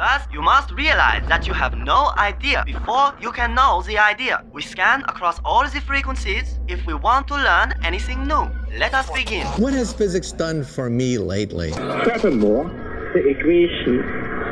[0.00, 4.42] Thus, you must realize that you have no idea before you can know the idea.
[4.50, 8.48] We scan across all the frequencies if we want to learn anything new.
[8.78, 9.46] Let us begin.
[9.58, 11.72] What has physics done for me lately?
[11.72, 12.64] Furthermore,
[13.12, 13.96] the equation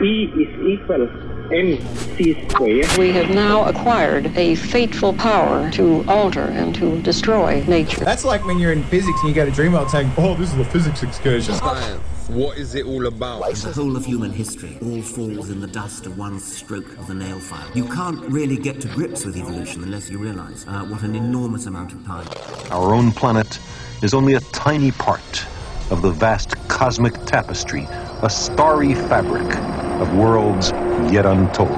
[0.04, 1.08] E is equal
[1.50, 2.98] mc squared.
[2.98, 8.04] We have now acquired a fateful power to alter and to destroy nature.
[8.04, 10.58] That's like when you're in physics and you go to Dreamworld saying, oh, this is
[10.58, 11.54] a physics excursion.
[11.54, 12.17] Science.
[12.28, 13.40] What is it all about?
[13.54, 17.14] The whole of human history all falls in the dust of one stroke of the
[17.14, 17.66] nail file.
[17.74, 21.64] You can't really get to grips with evolution unless you realize uh, what an enormous
[21.64, 22.28] amount of time.
[22.70, 23.58] Our own planet
[24.02, 25.46] is only a tiny part
[25.90, 27.86] of the vast cosmic tapestry,
[28.22, 29.56] a starry fabric
[29.98, 30.70] of worlds
[31.10, 31.70] yet untold.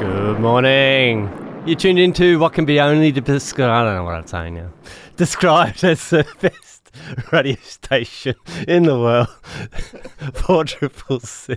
[0.00, 1.41] Good morning.
[1.64, 3.70] You tuned into what can be only described.
[3.70, 4.72] I don't know what I'm saying now.
[5.16, 6.90] Described as the best
[7.30, 8.34] radio station
[8.66, 9.28] in the world.
[10.34, 11.54] Four triple C.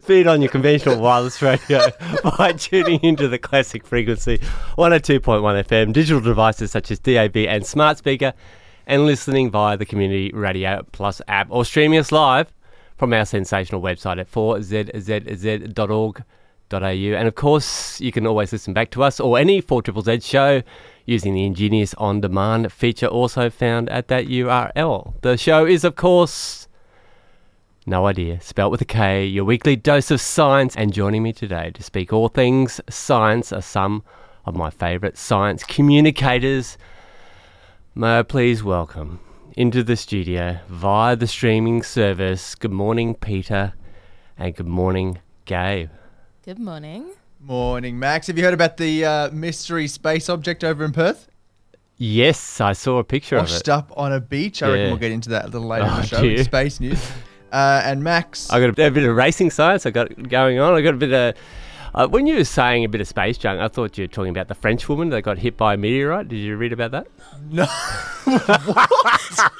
[0.00, 1.82] Feed on your conventional wireless radio
[2.38, 4.38] by tuning into the classic frequency
[4.78, 5.20] 102.1
[5.64, 8.32] FM, digital devices such as DAB and smart speaker,
[8.86, 12.50] and listening via the Community Radio Plus app or streaming us live
[12.96, 16.24] from our sensational website at 4zzz.org
[16.72, 20.62] and of course, you can always listen back to us or any 4 Z show
[21.04, 25.14] using the ingenious on demand feature also found at that URL.
[25.22, 26.68] The show is, of course,
[27.86, 30.76] No Idea, spelt with a K, your weekly dose of science.
[30.76, 34.04] And joining me today to speak all things science are some
[34.44, 36.78] of my favourite science communicators.
[37.94, 39.18] May I please welcome
[39.56, 42.54] into the studio via the streaming service.
[42.54, 43.74] Good morning, Peta,
[44.38, 45.90] and good morning, Gabe.
[46.44, 47.10] Good morning.
[47.40, 48.26] Morning, Max.
[48.26, 51.28] Have you heard about the uh, mystery space object over in Perth?
[51.96, 53.54] Yes, I saw a picture Washed of it.
[53.56, 54.62] Washed up on a beach.
[54.62, 56.22] I reckon we'll get into that a little later in Oh, the show.
[56.22, 56.44] dear.
[56.44, 57.00] Space news.
[57.52, 59.84] Uh, and Max, I got a, a bit of racing science.
[59.84, 60.72] I got going on.
[60.74, 61.34] I got a bit of.
[61.94, 64.30] Uh, when you were saying a bit of space junk, I thought you were talking
[64.30, 66.28] about the French woman that got hit by a meteorite.
[66.28, 67.06] Did you read about that?
[67.50, 67.66] no.
[68.24, 69.50] what?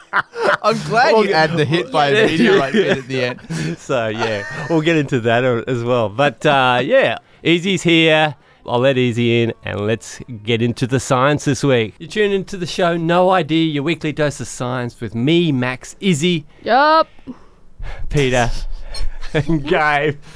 [0.63, 3.41] I'm glad Well, you add the hit by a meteorite bit at the end.
[3.79, 6.09] So yeah, we'll get into that as well.
[6.09, 8.37] But uh, yeah, Issy's here.
[8.67, 11.95] I'll let Issy in and let's get into the science this week.
[11.99, 15.97] You tune into the show No Idea, your weekly dose of science with me, Max,
[16.01, 17.09] Issy, Yup.
[18.09, 18.51] Peta,
[19.33, 20.19] and Gabe.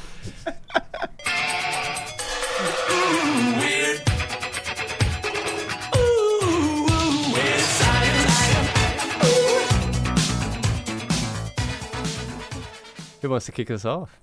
[13.24, 14.20] Who wants to kick us off?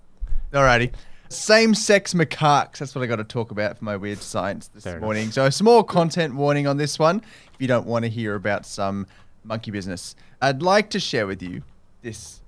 [0.54, 0.94] Alrighty.
[1.28, 2.78] Same sex macaques.
[2.78, 5.04] That's what I got to talk about for my weird science this Fair enough.
[5.04, 5.32] morning.
[5.32, 8.64] So, a small content warning on this one if you don't want to hear about
[8.64, 9.08] some
[9.44, 10.16] monkey business.
[10.40, 11.64] I'd like to share with you
[12.04, 12.42] this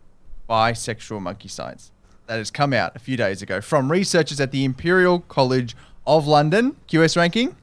[0.47, 1.91] bisexual monkey science
[2.27, 5.75] that has come out a few days ago from researchers at the Imperial College
[6.05, 6.75] of London.
[6.87, 7.55] QS ranking?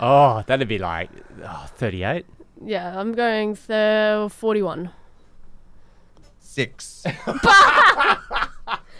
[0.00, 1.10] Oh, that'd be like
[1.44, 2.26] oh, 38.
[2.64, 4.90] Yeah, I'm going th- 41.
[6.54, 7.04] Six.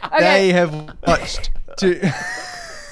[0.05, 0.21] Okay.
[0.21, 2.01] They have watched two.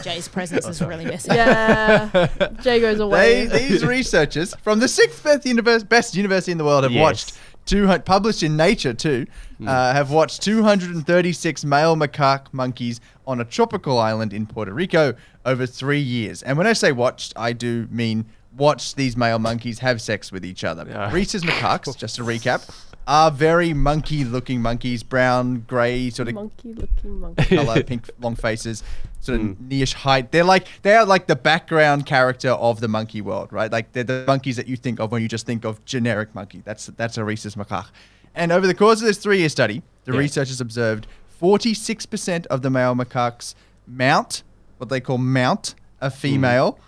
[0.02, 1.34] Jay's presence is really missing.
[1.34, 2.26] yeah.
[2.62, 3.44] Jay goes away.
[3.44, 7.02] They, these researchers from the sixth best, univers- best university in the world have Yes.
[7.02, 9.26] watched two published in Nature too.
[9.64, 15.14] Uh, have watched 236 male macaque monkeys on a tropical island in Puerto Rico
[15.44, 16.42] over three years.
[16.42, 18.24] And when I say watched, I do mean
[18.56, 20.86] watched these male monkeys have sex with each other.
[20.88, 21.12] Yeah.
[21.12, 22.68] Rhesus macaques, just to recap,
[23.06, 27.56] are very monkey-looking monkeys, brown, grey, sort of monkey looking monkey.
[27.56, 28.82] color, pink, long faces,
[29.20, 30.30] sort of nearish height.
[30.32, 33.70] They're like they are like the background character of the monkey world, right?
[33.72, 36.62] Like they're the monkeys that you think of when you just think of generic monkey.
[36.64, 37.88] That's that's a rhesus macaque.
[38.34, 40.18] And over the course of this three-year study, the Yeah.
[40.18, 41.06] researchers observed
[41.40, 43.54] 46% of the male macaques
[43.86, 44.42] mount
[44.78, 46.78] what they call mount a female,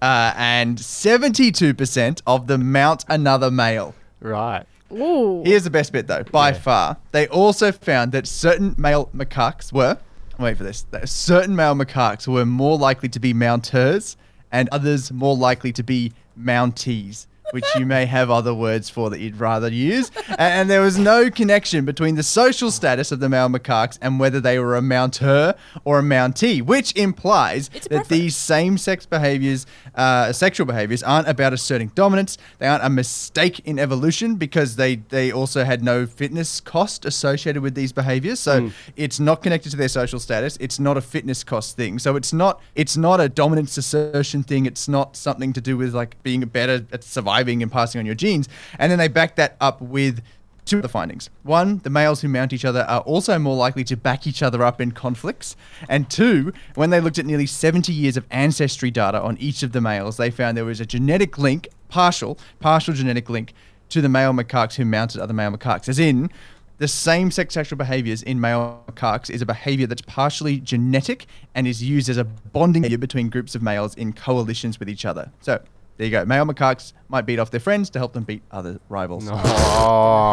[0.00, 3.94] uh, and 72% of them mount another male.
[4.20, 4.64] Right.
[4.92, 5.42] Ooh.
[5.44, 6.54] Here's the best bit though, by Yeah.
[6.58, 6.96] far.
[7.12, 9.98] They also found that certain male macaques were,
[10.38, 14.16] wait for this, that certain male macaques were more likely to be mounteurs
[14.50, 17.26] and others more likely to be mountees.
[17.52, 20.10] Which you may have other words for that you'd rather use.
[20.30, 24.18] A- And there was no connection between the social status of the male macaques and
[24.20, 25.54] whether they were a mounteur
[25.84, 31.52] or a mountee, which implies that these same sex behaviors, uh, sexual behaviors, aren't about
[31.52, 32.38] asserting dominance.
[32.58, 37.62] They aren't a mistake in evolution because they, they also had no fitness cost associated
[37.62, 38.40] with these behaviors.
[38.40, 40.56] So it's not connected to their social status.
[40.60, 41.98] It's not a fitness cost thing.
[41.98, 44.64] So it's not it's not a dominance assertion thing.
[44.66, 48.14] It's not something to do with like being better at surviving and passing on your
[48.14, 48.48] genes.
[48.78, 50.22] And then they back that up with
[50.64, 51.28] Two of the findings.
[51.42, 54.62] One, the males who mount each other are also more likely to back each other
[54.62, 55.56] up in conflicts.
[55.88, 59.72] And two, when they looked at nearly 70 years of ancestry data on each of
[59.72, 63.54] the males, they found there was a genetic link, partial, partial genetic link
[63.88, 65.88] to the male macaques who mounted other male macaques.
[65.88, 66.30] As in,
[66.78, 71.66] the same sex sexual behaviors in male macaques is a behavior that's partially genetic and
[71.66, 75.32] is used as a bonding between groups of males in coalitions with each other.
[75.40, 75.60] So
[76.02, 76.24] there you go.
[76.24, 79.28] Male macaques might beat off their friends to help them beat other rivals.
[79.30, 79.36] Oh.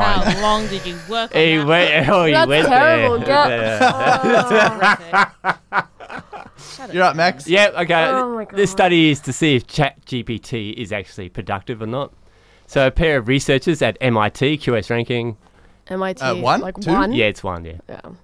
[0.01, 1.67] How long did you work on He that?
[1.67, 3.19] went, oh, he That's went terrible.
[3.19, 3.77] there.
[5.69, 7.47] Get- You're up, Max.
[7.47, 8.05] Yeah, okay.
[8.07, 8.77] Oh my This God.
[8.77, 12.13] study is to see if ChatGPT is actually productive or not.
[12.65, 15.37] So a pair of researchers at MIT, QS ranking.
[15.87, 16.19] MIT.
[16.21, 16.61] Uh, one?
[16.61, 16.91] Like Two?
[16.91, 17.13] one?
[17.13, 17.77] Yeah, it's one, yeah.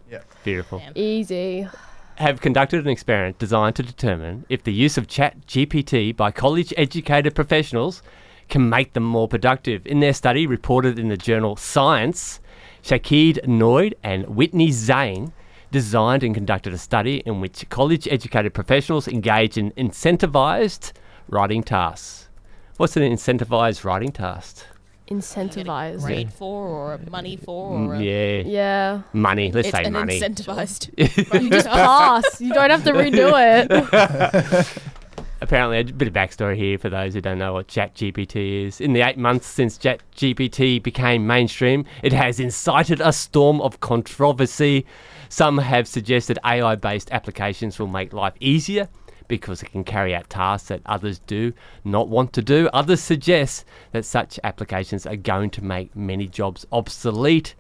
[0.09, 0.21] Yeah.
[0.43, 0.81] Beautiful.
[0.95, 1.69] Issy.
[2.17, 7.35] Have conducted an experiment designed to determine if the use of ChatGPT by college educated
[7.35, 8.01] professionals
[8.47, 9.85] can make them more productive.
[9.85, 12.39] In their study, reported in the journal Science,
[12.81, 15.33] Shakked Noy and Whitney Zhang
[15.71, 20.93] designed and conducted a study in which college educated professionals engage in incentivized
[21.27, 22.29] writing tasks.
[22.77, 24.65] What's an incentivized writing task?
[25.09, 26.01] Incentivized.
[26.01, 28.41] Grade for or money for Mm, or a- yeah.
[28.45, 29.01] Yeah.
[29.13, 29.51] Money.
[29.51, 30.19] Let's it's say an money.
[30.19, 30.89] incentivized.
[31.43, 32.41] You just pass.
[32.41, 34.67] You don't have to redo it.
[35.41, 38.81] Apparently, a bit of backstory here for those who don't know what ChatGPT is.
[38.81, 44.85] In the eight months since ChatGPT became mainstream, it has incited a storm of controversy.
[45.29, 48.87] Some have suggested AI based applications will make life easier
[49.27, 52.69] because it can carry out tasks that others do not want to do.
[52.73, 57.55] Others suggest that such applications are going to make many jobs obsolete.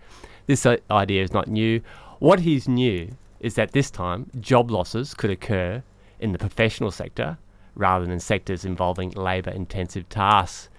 [0.47, 1.81] This idea is not new.
[2.19, 3.09] What is new
[3.39, 5.83] is that this time job losses could occur
[6.19, 7.37] in the professional sector
[7.75, 10.69] rather than sectors involving labour intensive tasks.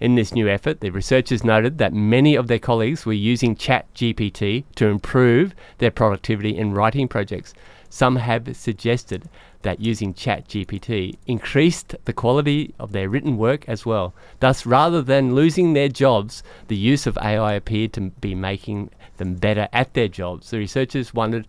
[0.00, 4.62] In this new effort, the researchers noted that many of their colleagues were using ChatGPT
[4.76, 7.52] to improve their productivity in writing projects.
[7.90, 9.28] Some have suggested
[9.62, 14.14] that using ChatGPT increased the quality of their written work as well.
[14.40, 19.34] Thus, rather than losing their jobs, the use of AI appeared to be making them
[19.34, 20.50] better at their jobs.
[20.50, 21.46] The researchers wondered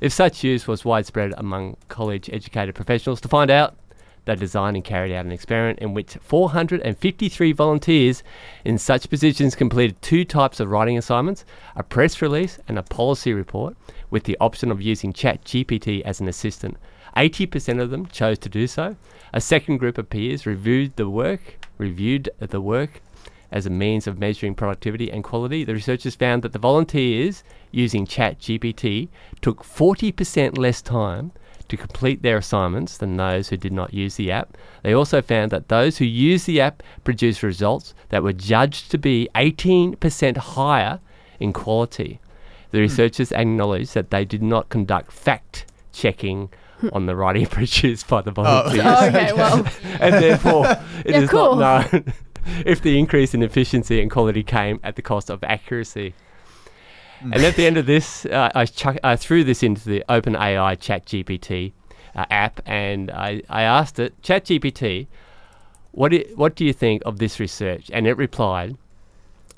[0.00, 3.20] if such use was widespread among college educated professionals.
[3.20, 3.76] To find out,
[4.24, 8.22] they designed and carried out an experiment in which 453 volunteers
[8.64, 11.44] in such positions completed two types of writing assignments
[11.76, 13.76] a press release and a policy report,
[14.14, 16.76] with the option of using ChatGPT as an assistant.
[17.16, 18.94] 80% of them chose to do so.
[19.32, 23.02] A second group of peers reviewed the work, reviewed the work
[23.50, 25.64] as a means of measuring productivity and quality.
[25.64, 29.08] The researchers found that the volunteers using ChatGPT
[29.40, 31.32] took 40% less time
[31.66, 34.56] to complete their assignments than those who did not use the app.
[34.84, 38.98] They also found that those who used the app produced results that were judged to
[38.98, 41.00] be 18% higher
[41.40, 42.20] in quality.
[42.74, 46.50] The researchers acknowledged that they did not conduct fact checking
[46.92, 48.84] on the writing produced by the volunteers.
[48.84, 49.64] Oh, okay, well.
[50.00, 50.66] and therefore,
[51.04, 51.54] it Yeah, is cool.
[51.54, 52.12] not known
[52.66, 56.14] if the increase in efficiency and quality came at the cost of accuracy.
[57.20, 60.76] And at the end of this, uh, I, chuck, I threw this into the OpenAI
[60.76, 61.74] ChatGPT
[62.16, 65.06] uh, app, and I, I asked it, ChatGPT,
[65.92, 67.88] what do, what do you think of this research?
[67.92, 68.76] And it replied,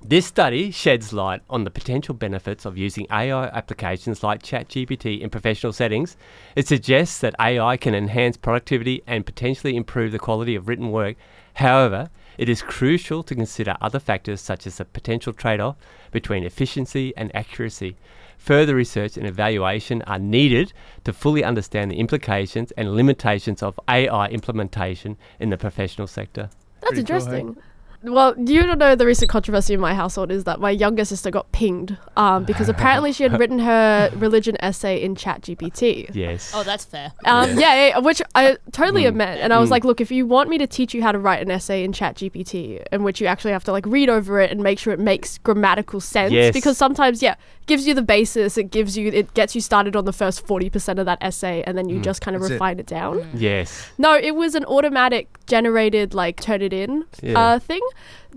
[0.03, 5.31] this study sheds light on the potential benefits of using AI applications like ChatGPT in
[5.31, 6.17] professional settings.
[6.55, 11.17] It suggests that AI can enhance productivity and potentially improve the quality of written work.
[11.55, 15.77] However, it is crucial to consider other factors such as the potential trade off
[16.13, 17.97] between efficiency and accuracy.
[18.39, 20.73] Further research and evaluation are needed
[21.05, 26.51] to fully understand the implications and limitations of AI implementation in the professional sector.
[26.81, 27.61] That's Pretty cool, hey?
[28.03, 28.13] Interesting.
[28.15, 31.31] Well, you don't know the recent controversy in my household is that my younger sister
[31.31, 36.15] got pinged um, because apparently she had written her religion essay in ChatGPT.
[36.15, 36.53] Yes.
[36.55, 37.13] Oh, that's fair.
[37.25, 37.89] Um, yeah.
[37.89, 39.09] yeah, which I totally Mm.
[39.09, 39.39] admit.
[39.41, 39.73] And I was Mm.
[39.73, 41.93] like, look, if you want me to teach you how to write an essay in
[41.93, 45.01] ChatGPT, in which you actually have to like read over it and make sure it
[45.01, 46.53] makes grammatical sense, Yes.
[46.55, 47.35] because sometimes, yeah,
[47.67, 50.99] gives you the basis, it gives you, it gets you started on the first 40%
[50.99, 52.05] of that essay, and then you Mm.
[52.05, 52.55] just kind of That's it.
[52.55, 53.29] refine it down.
[53.35, 53.89] Yes.
[53.99, 57.39] No, it was an automatic generated like turn it in Yeah.
[57.39, 57.81] uh, thing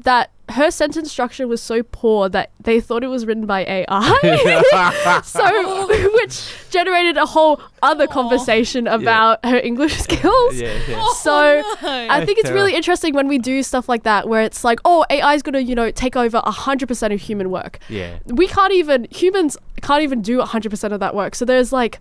[0.03, 5.21] that her sentence structure was so poor that they thought it was written by AI.
[5.23, 10.55] so which generated a whole other conversation about her English skills.
[10.55, 10.95] Yeah, yeah.
[10.99, 12.07] Oh, so no.
[12.09, 15.05] I think it's really interesting when we do stuff like that where it's like, oh,
[15.09, 17.79] AI is going to, you know, take over 100% of human work.
[17.89, 18.19] Yeah.
[18.25, 21.35] We can't even humans can't even do 100% of that work.
[21.35, 21.99] So there's like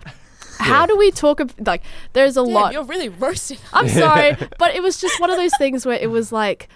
[0.58, 3.58] how do we talk ab- like there's a Damn, lot you're really roasting.
[3.72, 6.68] I'm sorry, but it was just one of those things where it was like,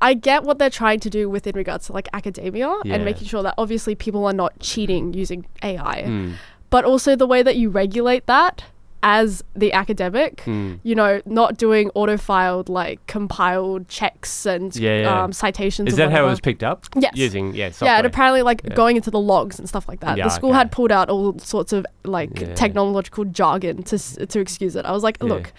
[0.00, 2.94] I get what they're trying to do with in regards to like academia Yeah.
[2.94, 6.32] and making sure that obviously people are not cheating using AI, Mm.
[6.70, 8.64] but also the way that you regulate that
[9.00, 10.80] as the academic, Mm.
[10.82, 15.22] you know, not doing auto-filed like compiled checks and Yeah, yeah.
[15.22, 15.88] Um, citations.
[15.90, 16.84] Is that how it was picked up?
[16.98, 17.12] Yes.
[17.14, 17.70] Using yeah.
[17.80, 18.74] Yeah, and apparently, like Yeah.
[18.74, 20.16] going into the logs and stuff like that.
[20.16, 20.58] The school okay.
[20.58, 24.84] had pulled out all sorts of like technological jargon to to excuse it.
[24.84, 25.52] I was like, look,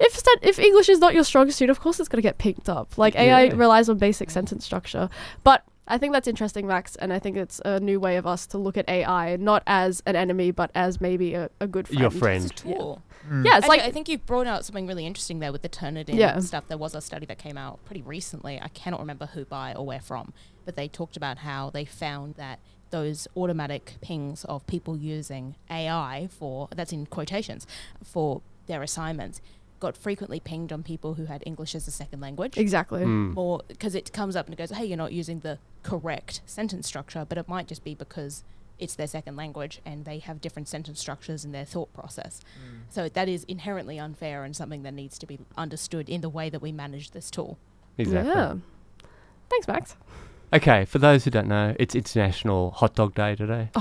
[0.00, 2.68] if sen- if English is not your strongest suit, of course it's gonna get picked
[2.68, 2.96] up.
[2.98, 3.52] Like AI Yeah.
[3.54, 5.08] relies on basic sentence structure,
[5.44, 5.62] but.
[5.90, 8.58] I think that's interesting, Max, and I think it's a new way of us to
[8.58, 11.98] look at AI not as an enemy, but as maybe a, a good friend.
[12.02, 12.44] Your friend.
[12.44, 13.02] It's a tool.
[13.30, 15.68] Yeah, it's Actually, like I think you've brought out something really interesting there with the
[15.70, 16.40] Turnitin Yeah.
[16.40, 16.64] stuff.
[16.68, 18.60] There was a study that came out pretty recently.
[18.60, 20.34] I cannot remember who by or where from,
[20.66, 22.58] but they talked about how they found that
[22.90, 27.66] those automatic pings of people using AI for that's in quotations
[28.04, 29.40] for their assignments
[29.80, 32.56] got frequently pinged on people who had English as a second language.
[32.56, 33.02] exactly.
[33.02, 33.34] Mm.
[33.34, 36.86] More because it comes up and it goes, "Hey, you're not using the correct sentence
[36.86, 38.44] structure," but it might just be because
[38.78, 42.40] it's their second language and they have different sentence structures in their thought process.
[42.88, 46.48] So that is inherently unfair and something that needs to be understood in the way
[46.48, 47.58] that we manage this tool.
[47.96, 48.32] Exactly.
[48.32, 48.54] Yeah.
[49.50, 49.96] Thanks, Max.
[50.52, 53.70] Okay, for those who don't know, it's International Hot Dog Day today.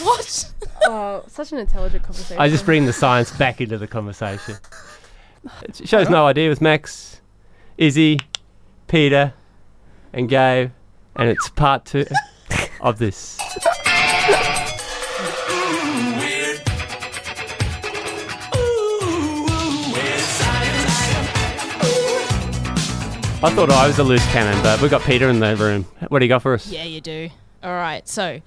[0.00, 0.52] What?
[0.86, 2.40] oh, such an intelligent conversation.
[2.40, 4.56] I just bring the science back into the conversation.
[5.62, 7.20] It shows no idea with Max,
[7.76, 8.18] Issy,
[8.86, 9.34] Peta,
[10.12, 10.70] and Gabe,
[11.16, 12.06] and it's part two
[12.80, 13.38] of this.
[23.40, 25.84] I thought I was a loose cannon, but we've got Peta in the room.
[26.08, 26.66] What do you got for us?
[26.66, 27.30] Yeah, you do.
[27.62, 28.06] All right.
[28.08, 28.40] So,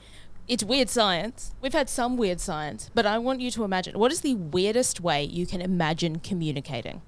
[0.51, 1.53] it's weird science.
[1.61, 4.99] We've had some weird science, but I want you to imagine what is the weirdest
[4.99, 7.01] way you can imagine communicating?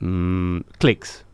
[0.00, 1.24] Mm, clicks.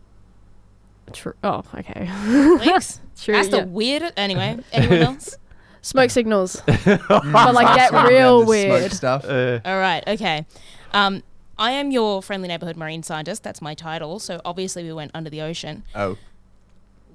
[1.12, 1.34] True.
[1.44, 2.10] Oh, okay.
[2.58, 3.00] Clicks?
[3.16, 3.34] True.
[3.34, 3.60] That's yeah.
[3.60, 4.14] the weirdest.
[4.16, 5.38] Anyway, anyone else?
[5.82, 6.60] Smoke signals.
[6.66, 8.92] But like get real around the smoke weird.
[8.92, 9.24] stuff.
[9.24, 10.46] Uh, All right, okay.
[10.92, 11.22] Um,
[11.56, 13.44] I am your friendly neighborhood marine scientist.
[13.44, 14.18] That's my title.
[14.18, 15.84] So obviously we went under the ocean.
[15.94, 16.18] Oh.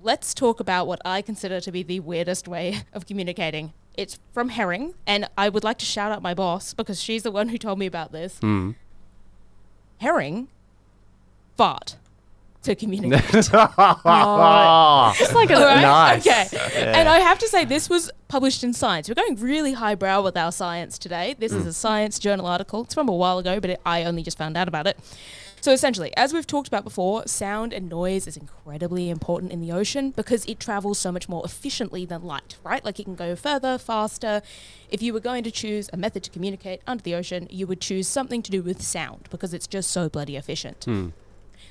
[0.03, 3.74] Let's talk about what I consider to be the weirdest way of communicating.
[3.96, 7.31] It's from Herring, and I would like to shout out my boss because she's the
[7.31, 8.39] one who told me about this.
[8.39, 8.75] mm.
[10.00, 10.48] Herring
[11.55, 11.98] fart
[12.63, 13.24] to communicate.
[13.31, 16.27] Just like a Alright, Nice.
[16.27, 16.48] Okay.
[16.53, 16.98] Yeah.
[16.98, 19.08] And I have to say, this was published in Science.
[19.10, 21.36] We're going really highbrow with our science today.
[21.38, 22.84] This is a Science journal article.
[22.84, 24.98] It's from a while ago, but it, I only just found out about it.
[25.62, 29.72] So essentially, as we've talked about before, sound and noise is incredibly important in the
[29.72, 32.84] ocean because it travels so much more efficiently than light, right?
[32.84, 34.41] Like it can go further, faster.
[34.89, 37.80] If you were going to choose a method to communicate under the ocean, you would
[37.80, 40.80] choose something to do with sound because it's just so bloody efficient.
[40.88, 41.12] Mm.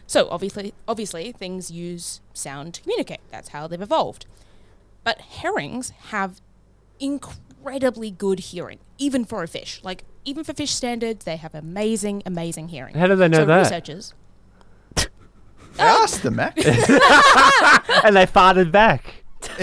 [0.07, 3.21] So obviously, obviously, things use sound to communicate.
[3.31, 4.27] That's how they've evolved.
[5.03, 6.41] But herrings have
[7.61, 9.81] incredibly good hearing, even for a fish.
[9.83, 12.95] Like even for fish standards, they have amazing, amazing hearing.
[12.95, 13.59] How do they know so that?
[13.59, 14.15] Researchers.
[14.97, 15.07] I
[15.79, 16.03] ah!
[16.03, 16.57] asked them, Mac.
[16.67, 19.25] and they farted back.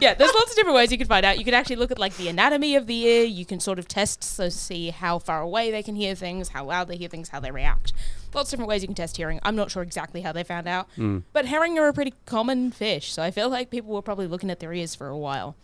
[0.00, 1.38] yeah, there's lots of different ways you can find out.
[1.38, 3.24] You can actually look at like the anatomy of the ear.
[3.24, 6.64] You can sort of test so see how far away they can hear things, how
[6.66, 7.92] loud they hear things, how they react.
[8.32, 9.40] Lots of different ways you can test hearing.
[9.42, 11.20] I'm not sure exactly how they found out, hmm.
[11.32, 14.50] but herring are a pretty common fish, so I feel like people were probably looking
[14.50, 15.56] at their ears for a while.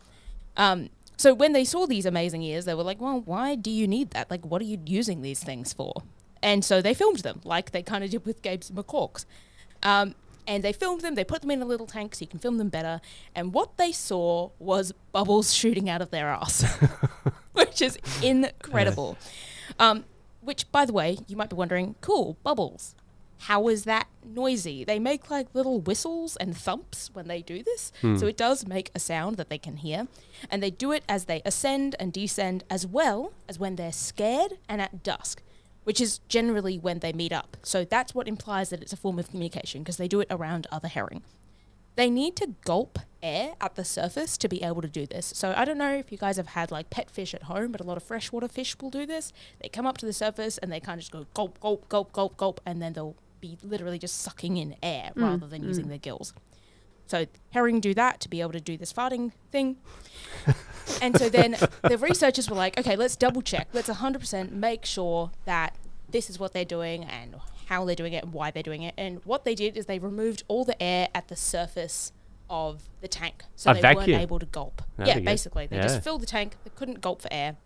[0.61, 3.89] Um, so when they saw these amazing ears, they were like, "Well, why do you
[3.89, 4.31] need that?
[4.31, 6.03] Like, what are you using these things for?"
[6.43, 9.25] And so they filmed them, like they kind of did with Gabe's macaques.
[9.83, 10.15] Um,
[10.47, 11.15] and they filmed them.
[11.15, 13.01] They put them in a little tank so you can film them better.
[13.35, 16.65] And what they saw was bubbles shooting out of their ass,
[17.53, 19.17] which is incredible.
[19.79, 20.05] Um,
[20.41, 22.95] which, by the way, you might be wondering, cool, bubbles.
[23.41, 24.85] How is that noisy?
[24.85, 27.91] They make like little whistles and thumps when they do this.
[28.03, 28.17] Hmm.
[28.17, 30.09] So it does make a sound that they can hear.
[30.51, 34.59] And they do it as they ascend and descend, as well as when they're scared
[34.69, 35.43] and at dusk,
[35.85, 37.57] which is generally when they meet up.
[37.63, 40.67] So that's what implies that it's a form of communication because they do it around
[40.71, 41.23] other herring.
[41.97, 45.33] They need to gulp air at the surface to be able to do this.
[45.35, 47.81] So I don't know if you guys have had like pet fish at home, but
[47.81, 49.33] a lot of freshwater fish will do this.
[49.61, 52.13] They come up to the surface and they kind of just go gulp, gulp, gulp,
[52.13, 55.87] gulp, gulp, and then they'll be literally just sucking in air mm, rather than using
[55.87, 55.89] mm.
[55.89, 56.35] their gills.
[57.07, 59.79] So herring do that to be able to do this farting thing.
[61.03, 63.69] and so then the researchers were like, okay, let's double check.
[63.73, 65.77] Let's 100% make sure that
[66.09, 67.35] this is what they're doing and
[67.67, 68.95] how they're doing it and why they're doing it.
[68.97, 72.13] And what they did is they removed all the air at the surface
[72.49, 73.45] of the tank.
[73.57, 74.11] So A they vacuum?
[74.11, 74.83] weren't able to gulp.
[74.97, 75.67] That'd yeah, basically.
[75.67, 75.83] They Yeah.
[75.83, 76.57] just filled the tank.
[76.65, 77.57] They couldn't gulp for air.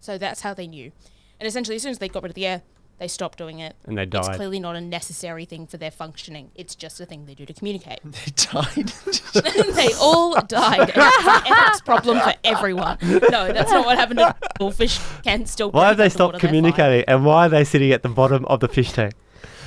[0.00, 0.92] So that's how they knew.
[1.38, 2.62] And essentially, as soon as they got rid of the air,
[2.98, 3.74] They stop doing it.
[3.84, 4.26] And they died.
[4.26, 6.52] It's clearly not a necessary thing for their functioning.
[6.54, 7.98] It's just a thing they do to communicate.
[8.04, 8.86] They died.
[9.74, 10.80] they all died.
[10.80, 12.98] And It's an ethics problem for everyone.
[13.02, 14.70] No, that's not what happened to people.
[14.70, 15.70] Fish can still.
[15.72, 16.72] Why have breathe they stopped underwater, they're fine.
[16.72, 17.04] communicating?
[17.08, 19.14] And why are they sitting at the bottom of the fish tank?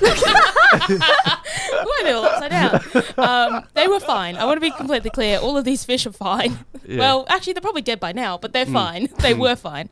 [0.00, 2.80] Why are they all upside down?
[3.16, 4.36] Um, they were fine.
[4.36, 5.38] I want to be completely clear.
[5.38, 6.58] All of these fish are fine.
[6.86, 6.98] Yeah.
[6.98, 9.08] Well, actually, they're probably dead by now, but they're fine.
[9.20, 9.88] They were fine.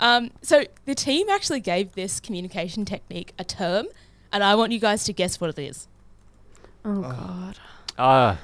[0.00, 3.86] Um, so the team actually gave this communication technique a term,
[4.32, 5.88] and I want you guys to guess what it is.
[6.84, 7.58] Oh god.
[7.98, 8.38] Ah,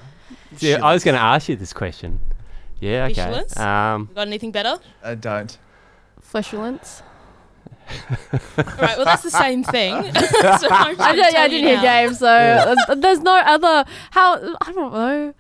[0.59, 2.21] yeah, I was going to ask you this question.
[2.81, 3.15] Yeah, okay.
[3.15, 3.59] Fishulence?
[3.59, 4.79] Um, Got anything better?
[5.03, 5.57] I don't.
[6.23, 7.03] Fleshulence.
[7.91, 8.97] All right.
[8.97, 9.95] Well, that's the same thing.
[10.15, 11.83] so I'm I, don't, yeah, I tell you didn't hear now.
[11.83, 12.27] Gabe, so
[12.89, 13.85] uh, there's no other.
[14.13, 15.35] How I don't know.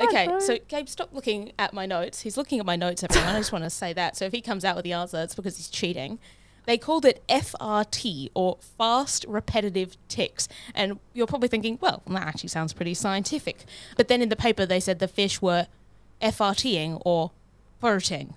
[0.00, 2.20] Okay, so Gabe, stop looking at my notes.
[2.20, 3.34] He's looking at my notes, everyone.
[3.34, 4.16] I just want to say that.
[4.16, 6.18] So if he comes out with the answer, it's because he's cheating.
[6.66, 10.48] They called it FRT, or fast repetitive ticks.
[10.74, 13.64] And you're probably thinking, well, that actually sounds pretty scientific.
[13.96, 15.66] But then in the paper, they said the fish were
[16.20, 17.30] FRTing or
[17.82, 18.34] farting.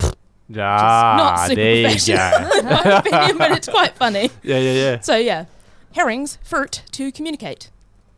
[0.00, 2.18] ah, Not super there you professional,
[2.48, 2.58] go.
[2.60, 4.30] in my opinion, but it's quite funny.
[4.42, 5.00] yeah, yeah, yeah.
[5.00, 5.46] So yeah,
[5.96, 7.70] herrings, fruit to communicate.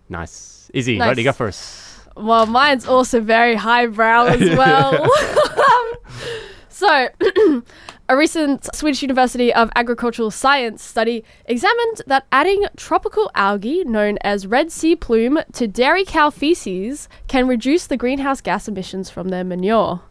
[0.09, 0.71] Nice.
[0.75, 1.33] Issy, what do you Nice.
[1.33, 1.90] got for us?
[2.21, 5.09] Well, mine's also very highbrow as well.
[6.69, 7.09] so,
[8.09, 14.47] a recent Swedish University of Agricultural Science study examined that adding tropical algae known as
[14.47, 19.45] red sea plume to dairy cow feces can reduce the greenhouse gas emissions from their
[19.45, 20.03] manure.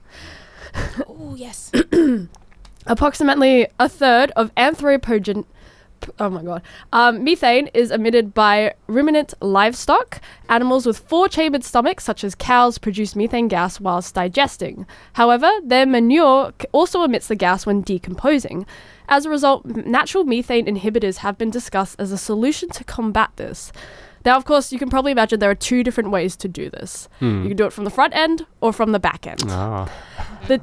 [1.08, 1.72] Oh yes.
[2.86, 5.46] Approximately a third of anthropogen.
[6.20, 6.62] Oh my god.
[6.94, 10.22] Um, methane is emitted by ruminant livestock.
[10.48, 14.86] Animals with four chambered stomachs, such as cows, produce methane gas whilst digesting.
[15.14, 18.66] However, their manure also emits the gas when decomposing.
[19.08, 23.72] As a result, natural methane inhibitors have been discussed as a solution to combat this.
[24.26, 27.08] Now, of course, you can probably imagine there are two different ways to do this.
[27.22, 29.44] You can do it from the front end or from the back end.
[29.48, 29.90] Ah,
[30.48, 30.60] The-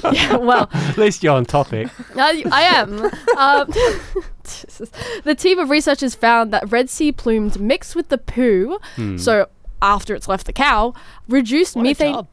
[0.12, 1.88] yeah, well, at least you're on topic.
[2.16, 3.04] I, I am.
[3.36, 3.72] Um,
[4.44, 4.90] Jesus.
[5.24, 8.78] the team of researchers found that red sea plumes mixed with the poo,
[9.16, 9.46] so
[9.82, 10.92] after it's left the cow,
[11.28, 12.14] reduced What a methane.
[12.14, 12.28] job.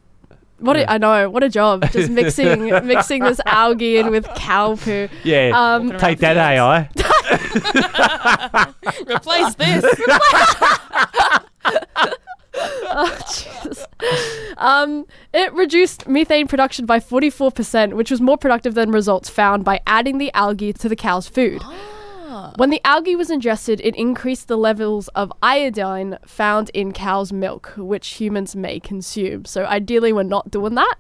[0.60, 1.88] What a, I know, what a job!
[1.92, 5.08] Just mixing mixing this algae in with cow poo.
[5.24, 5.52] Yeah.
[5.54, 6.40] Um, Take that, fields.
[6.40, 6.90] AI.
[9.08, 9.86] Replace this.
[12.90, 13.86] Oh, Jesus.
[14.58, 19.80] Um, it reduced methane production by 44%, which was more productive than results found by
[19.86, 21.62] adding the algae to the cow's food.
[22.56, 27.74] When the algae was ingested, it increased the levels of iodine found in cow's milk,
[27.78, 29.46] which humans may consume.
[29.46, 30.96] So, ideally, we're not doing that.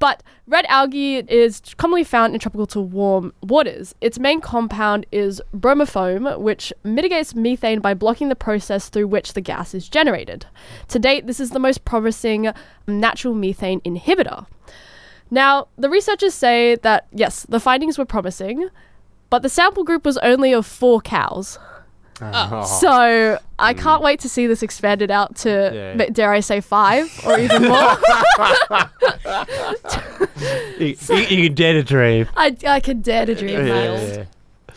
[0.00, 3.94] But red algae is commonly found in tropical to warm waters.
[4.00, 9.42] Its main compound is bromoform, which mitigates methane by blocking the process through which the
[9.42, 10.46] gas is generated.
[10.88, 12.50] To date, this is the most promising
[12.88, 14.46] natural methane inhibitor.
[15.30, 18.70] Now, the researchers say that yes, the findings were promising,
[19.28, 21.58] but the sample group was only of four cows.
[22.22, 22.64] Oh.
[22.80, 23.78] So I hmm.
[23.78, 26.06] can't wait to see this expanded out to, Yeah.
[26.10, 27.96] dare I say, five or even more.
[30.78, 32.26] You, you, you can dare to dream.
[32.36, 34.16] I, I can dare to dream Yeah, that.
[34.16, 34.24] yeah,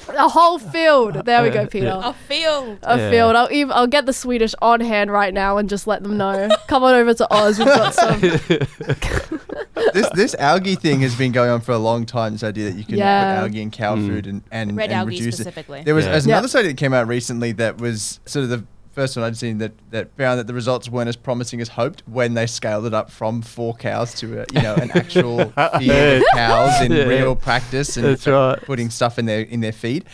[0.09, 1.25] A whole field.
[1.25, 1.97] There we go, Peta.
[2.07, 2.79] A field.
[2.83, 3.09] A Yeah.
[3.09, 3.35] field.
[3.35, 6.49] I'll even I'll get the Swedish on hand right now and just let them know.
[6.67, 7.57] Come on over to Oz.
[7.59, 8.19] We've got some.
[9.93, 12.33] this this algae thing has been going on for a long time.
[12.33, 13.35] This idea that you can Yeah.
[13.35, 14.07] put algae in cow mm.
[14.07, 15.79] food and and, Red and algae reduce specifically.
[15.79, 15.85] it.
[15.85, 16.11] There was Yeah.
[16.11, 16.33] there's Yeah.
[16.35, 19.57] another study that came out recently that was sort of the first one I'd seen
[19.57, 22.93] that that found that the results weren't as promising as hoped when they scaled it
[22.93, 25.37] up from four cows to a, you know an actual
[25.79, 27.03] field of cows in Yeah.
[27.05, 28.61] real practice and That's right.
[28.63, 30.05] putting stuff in their in their feed.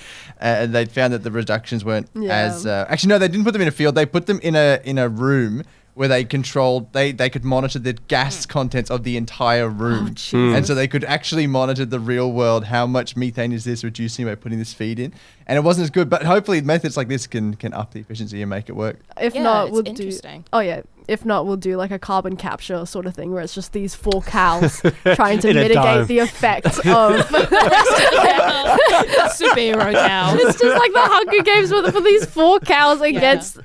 [0.41, 2.33] Uh, and they found that the reductions weren't Yeah.
[2.33, 4.55] as uh, actually no they didn't put them in a field they put them in
[4.55, 5.63] a in a room
[5.99, 8.49] where they controlled they they could monitor the gas mm.
[8.49, 10.55] contents of the entire oh, room jeez.
[10.55, 14.25] and so they could actually monitor the real world how much methane is this reducing
[14.25, 15.13] by putting this feed in
[15.45, 18.41] and it wasn't as good but hopefully methods like this can can up the efficiency
[18.41, 20.09] and make it work If Yeah, not, it's we'll do.
[20.53, 20.83] Oh yeah.
[21.09, 23.95] If not, we'll do like a carbon capture sort of thing where it's just these
[23.95, 24.81] four cows
[25.15, 26.05] trying to In a mitigate dome.
[26.07, 27.27] the effect of.
[27.29, 27.49] The
[29.33, 30.35] superhero cow.
[30.35, 33.57] it's just like the Hunger Games with for these four cows against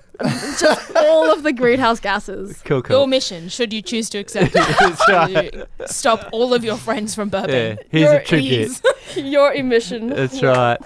[0.61, 2.63] just all of the greenhouse gases.
[2.63, 3.07] Cool, Your cool.
[3.07, 5.53] mission, should you choose to accept it, That's right.
[5.53, 7.49] to stop all of your friends from burping.
[7.49, 7.79] Yeah, burping.
[7.91, 8.53] here's Your a tribute.
[8.53, 8.83] ease.
[9.17, 10.09] Your emission.
[10.09, 10.79] That's right.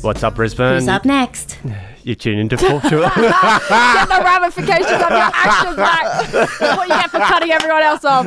[0.00, 0.74] What's up, Brisbane?
[0.74, 1.58] Who's up next?
[2.04, 2.80] You tune into Fortune.
[3.00, 6.32] Get the ramifications of your actions back.
[6.76, 8.26] what you get for cutting everyone else off.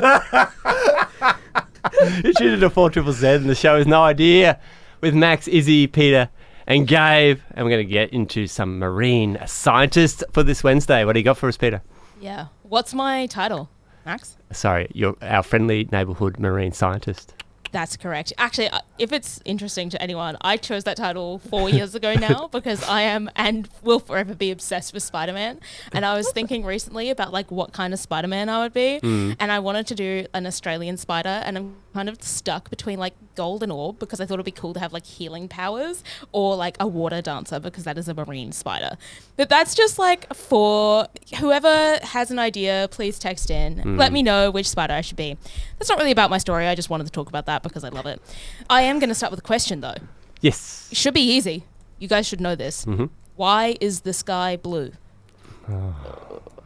[2.24, 4.60] you tune into Four Triple Z, and the show is no idea
[5.02, 6.30] with Max, Issy, Peta,
[6.66, 11.06] and Gabe, and we're going to get into some marine scientists for this Wednesday.
[11.06, 11.82] What do you got for us, Peta?
[12.20, 12.48] Yeah.
[12.64, 13.70] What's my title,
[14.08, 14.38] Max?
[14.52, 17.34] Sorry, you're our friendly neighborhood marine scientist.
[17.72, 18.32] That's correct.
[18.38, 22.48] Actually, uh, if it's interesting to anyone, I chose that title four years ago now
[22.48, 25.60] because I am and will forever be obsessed with Spider Man.
[25.92, 29.00] And I was thinking recently about like what kind of Spider Man I would be,
[29.04, 29.36] Mm.
[29.40, 33.14] and I wanted to do an Australian spider, and I'm kind of stuck between like
[33.36, 36.78] golden orb because I thought it'd be cool to have like healing powers, or like
[36.80, 38.98] a water dancer because that is a marine spider.
[39.36, 41.08] But that's just like for
[41.40, 43.78] whoever has an idea, please text in.
[43.78, 43.98] Mm.
[43.98, 45.38] Let me know which spider I should be.
[45.80, 46.68] That's not really about my story.
[46.68, 48.22] I just wanted to talk about that because I love it.
[48.70, 49.96] I am going to start with a question though.
[50.42, 50.88] Yes.
[50.92, 51.64] It should be easy.
[52.00, 52.86] You guys should know this.
[52.86, 53.10] Mhm.
[53.36, 54.92] Why is the sky blue?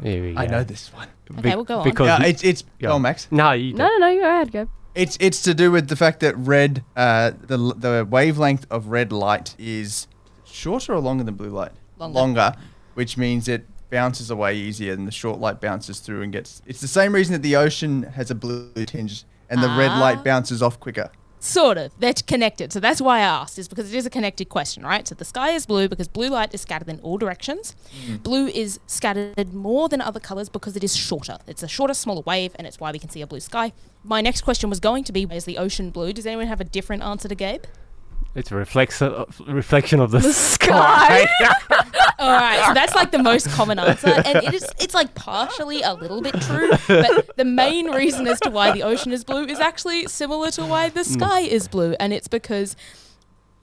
[0.04, 0.42] Here we go.
[0.42, 1.08] I know this one.
[1.40, 1.84] Okay, we'll go on.
[1.84, 2.64] Because Yeah, it's it's.
[2.80, 2.90] Yeah.
[2.90, 3.28] Go on, Max.
[3.32, 4.68] no, you No, no, no, you go ahead, go.
[4.94, 9.12] It's it's to do with the fact that red, uh, the the wavelength of red
[9.12, 10.08] light is
[10.46, 11.72] shorter or longer than blue light.
[11.98, 12.54] Longer.
[12.96, 16.62] which means it bounces away easier than the short light bounces through and gets.
[16.66, 20.00] It's the same reason that the ocean has a blue tinge and the red Ah.
[20.00, 21.10] light bounces off quicker.
[21.44, 21.92] Sort of.
[21.98, 22.72] They're connected.
[22.72, 25.08] So that's why I asked, is because it is a connected question, right?
[25.08, 27.76] So the sky is blue because blue light is scattered in all directions.
[28.22, 31.40] Blue is scattered more than other colors because it is shorter.
[31.48, 33.74] It's a shorter, smaller wave, and it's why we can see a blue sky.
[34.04, 36.14] My next question was going to be, is the ocean blue?
[36.14, 37.64] Does anyone have a different answer to Gabe?
[38.36, 41.28] It's a reflex- uh, reflection of the, The sky.
[42.22, 45.82] All right, so that's like the most common answer, and it is it's like partially
[45.82, 49.46] a little bit true, but the main reason as to why the ocean is blue
[49.46, 51.06] is actually similar to why the mm.
[51.06, 52.76] sky is blue, and it's because.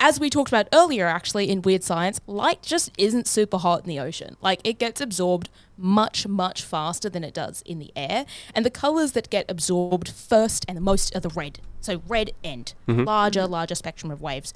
[0.00, 3.88] As we talked about earlier, actually, in Weird Science, light just isn't super hot in
[3.88, 4.36] the ocean.
[4.40, 8.24] Like, it gets absorbed much, much faster than it does in the air.
[8.54, 11.58] And the colors that get absorbed first and the most are the red.
[11.80, 13.02] So, red end, mm-hmm.
[13.02, 14.54] larger, larger spectrum of waves.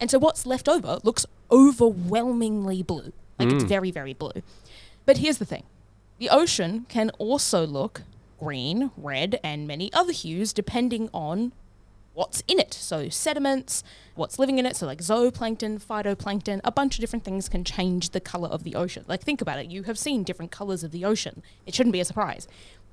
[0.00, 3.12] And so, what's left over looks overwhelmingly blue.
[3.40, 3.68] Like, it's mm.
[3.68, 4.42] very, very blue.
[5.06, 5.64] But here's the thing
[6.18, 8.02] the ocean can also look
[8.38, 11.52] green, red, and many other hues depending on
[12.14, 12.74] what's in it.
[12.74, 13.82] So, sediments,
[14.14, 14.76] what's living in it.
[14.76, 18.74] So, like zooplankton, phytoplankton, a bunch of different things can change the color of the
[18.74, 19.04] ocean.
[19.08, 19.70] Like, think about it.
[19.70, 21.42] You have seen different colors of the ocean.
[21.66, 22.48] It shouldn't be a surprise.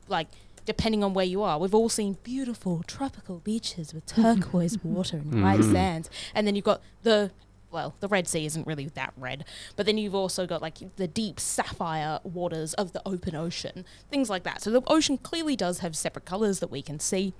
[0.07, 0.27] Like,
[0.65, 5.27] depending on where you are, we've all seen beautiful tropical beaches with turquoise water and
[5.27, 5.43] mm-hmm.
[5.43, 6.09] white sands.
[6.35, 7.31] And then you've got the
[7.71, 11.07] well, the Red Sea isn't really that red, but then you've also got like the
[11.07, 14.61] deep sapphire waters of the open ocean, things like that.
[14.61, 17.33] So the ocean clearly does have separate colors that we can see,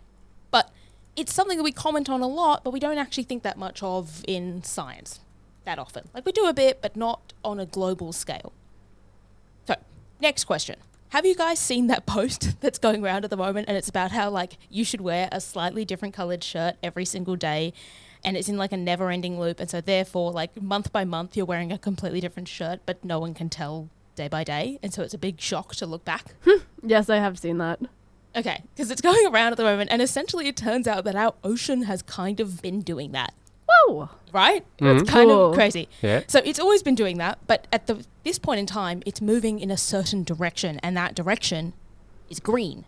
[0.51, 0.71] but
[1.15, 3.81] it's something that we comment on a lot, but we don't actually think that much
[3.81, 5.21] of in science
[5.65, 6.09] that often.
[6.13, 8.51] Like we do a bit, but not on a global scale.
[9.65, 9.75] So,
[10.19, 10.77] next question.
[11.09, 14.11] Have you guys seen that post that's going around at the moment and it's about
[14.11, 17.73] how like you should wear a slightly different colored shirt every single day
[18.23, 21.45] and it's in like a never-ending loop and so therefore like month by month you're
[21.45, 25.03] wearing a completely different shirt but no one can tell day by day and so
[25.03, 26.33] it's a big shock to look back.
[26.83, 27.79] Yes, I have seen that.
[28.35, 31.33] Okay, because it's going around at the moment, and essentially it turns out that our
[31.43, 33.33] ocean has kind of been doing that,
[33.67, 34.09] Whoa.
[34.31, 34.63] right?
[34.77, 35.01] Mhm.
[35.01, 35.49] It's kind Cool.
[35.49, 35.89] of crazy.
[36.03, 36.21] Yeah.
[36.27, 39.59] So it's always been doing that, but at the this point in time, it's moving
[39.59, 41.73] in a certain direction, and that direction
[42.29, 42.85] is green.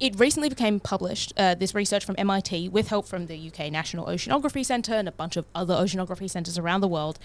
[0.00, 4.06] It recently became published, uh, this research from MIT, with help from the UK National
[4.06, 7.18] Oceanography Centre and a bunch of other oceanography centres around the world,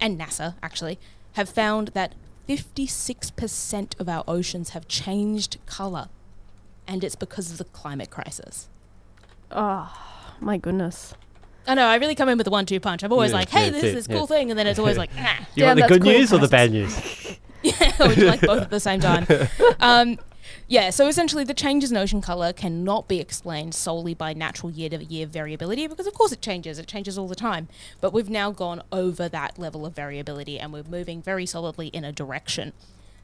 [0.00, 1.00] and NASA actually,
[1.32, 2.14] have found that
[2.48, 6.08] 56% of our oceans have changed colour,
[6.86, 8.68] and it's because of the climate crisis.
[9.50, 9.92] Oh,
[10.40, 11.14] my goodness.
[11.66, 13.02] I know, I really come in with a one two punch.
[13.02, 14.16] I'm always Yeah, like, hey, yeah, this is this yeah.
[14.16, 15.22] cool thing, and then it's always like, nah.
[15.54, 16.12] You Damn, want the that's good cool.
[16.12, 17.38] news or the bad news?
[17.64, 19.24] Yeah, would you like both at the same time?
[19.80, 20.18] Um,
[20.68, 24.88] yeah, so essentially, the changes in ocean color cannot be explained solely by natural year
[24.90, 26.78] to year variability because, of course, it changes.
[26.78, 27.68] It changes all the time.
[28.00, 32.04] But we've now gone over that level of variability and we're moving very solidly in
[32.04, 32.72] a direction.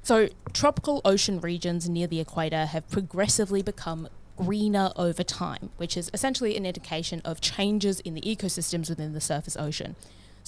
[0.02, 6.10] So, tropical ocean regions near the equator have progressively become greener over time, which is
[6.14, 9.96] essentially an indication of changes in the ecosystems within the surface ocean.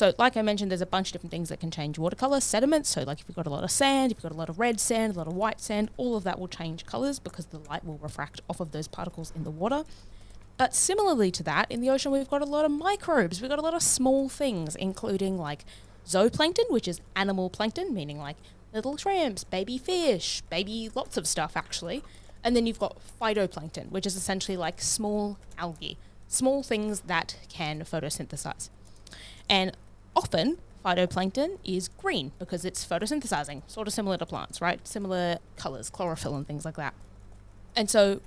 [0.01, 2.41] So, like I mentioned, there's a bunch of different things that can change water color.
[2.41, 4.49] Sediments, so like if you've got a lot of sand, if you've got a lot
[4.49, 7.45] of red sand, a lot of white sand, all of that will change colors because
[7.45, 9.85] the light will refract off of those particles in the water.
[10.57, 13.43] But similarly to that, in the ocean, we've got a lot of microbes.
[13.43, 15.67] We've got a lot of small things, including like
[16.07, 18.39] zooplankton, which is animal plankton, meaning like
[18.73, 22.03] little shrimps, baby fish, baby lots of stuff actually.
[22.43, 27.83] And then you've got phytoplankton, which is essentially like small algae, small things that can
[27.83, 28.71] photosynthesize.
[29.51, 29.77] And
[30.17, 34.87] often, phytoplankton is green because it's photosynthesizing, sort of similar to plants, right?
[34.87, 36.95] Similar colors, chlorophyll, and things like that.
[37.77, 38.21] And so,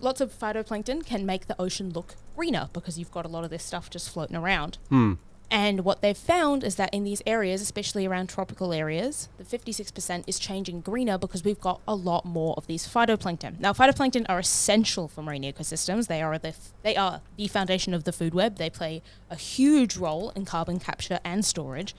[0.00, 3.50] lots of phytoplankton can make the ocean look greener because you've got a lot of
[3.50, 4.78] this stuff just floating around.
[4.88, 5.14] Hmm.
[5.50, 10.24] And what they've found is that in these areas, especially around tropical areas, the 56%
[10.26, 13.60] is changing greener because we've got a lot more of these phytoplankton.
[13.60, 16.08] Now, phytoplankton are essential for marine ecosystems.
[16.08, 18.56] They are the f- they are the foundation of the food web.
[18.56, 21.94] They play a huge role in carbon capture and storage.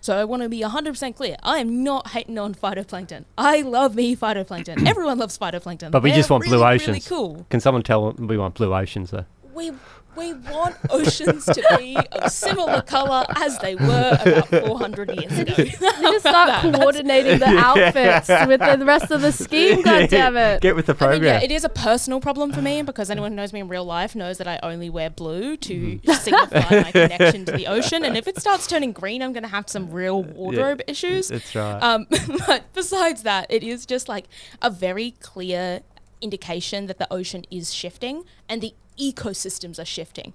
[0.00, 1.36] So I want to be 100% clear.
[1.42, 3.24] I am not hating on phytoplankton.
[3.36, 4.86] I love me phytoplankton.
[4.88, 5.90] Everyone loves phytoplankton.
[5.90, 7.08] But we They're just want really, blue really oceans.
[7.08, 7.46] cool.
[7.50, 9.24] Can someone tell we want blue oceans though?
[9.52, 9.72] We
[10.16, 15.54] we want oceans to be of similar colour as they were about 400 years ago.
[15.58, 19.82] We just start coordinating the outfits with the rest of the scheme.
[19.84, 20.60] God damn it!
[20.60, 21.40] Get with the I mean, program.
[21.40, 23.84] yeah, it is a personal problem for me because anyone who knows me in real
[23.84, 28.04] life knows that I only wear blue to signify my connection to the ocean.
[28.04, 31.28] And if it starts turning green, I'm going to have some real wardrobe issues.
[31.28, 31.78] That's right.
[31.80, 32.06] Um,
[32.46, 34.26] but besides that, it is just like
[34.62, 35.80] a very clear
[36.20, 40.32] indication that the ocean is shifting and the ecosystems are shifting.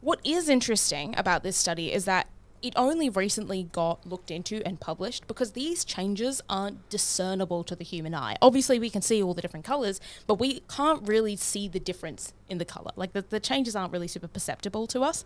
[0.00, 2.28] What is interesting about this study is that
[2.62, 7.84] it only recently got looked into and published because these changes aren't discernible to the
[7.84, 8.36] human eye.
[8.40, 12.32] Obviously, we can see all the different colors, but we can't really see the difference
[12.48, 12.92] in the color.
[12.94, 15.24] Like the, the changes aren't really super perceptible to us.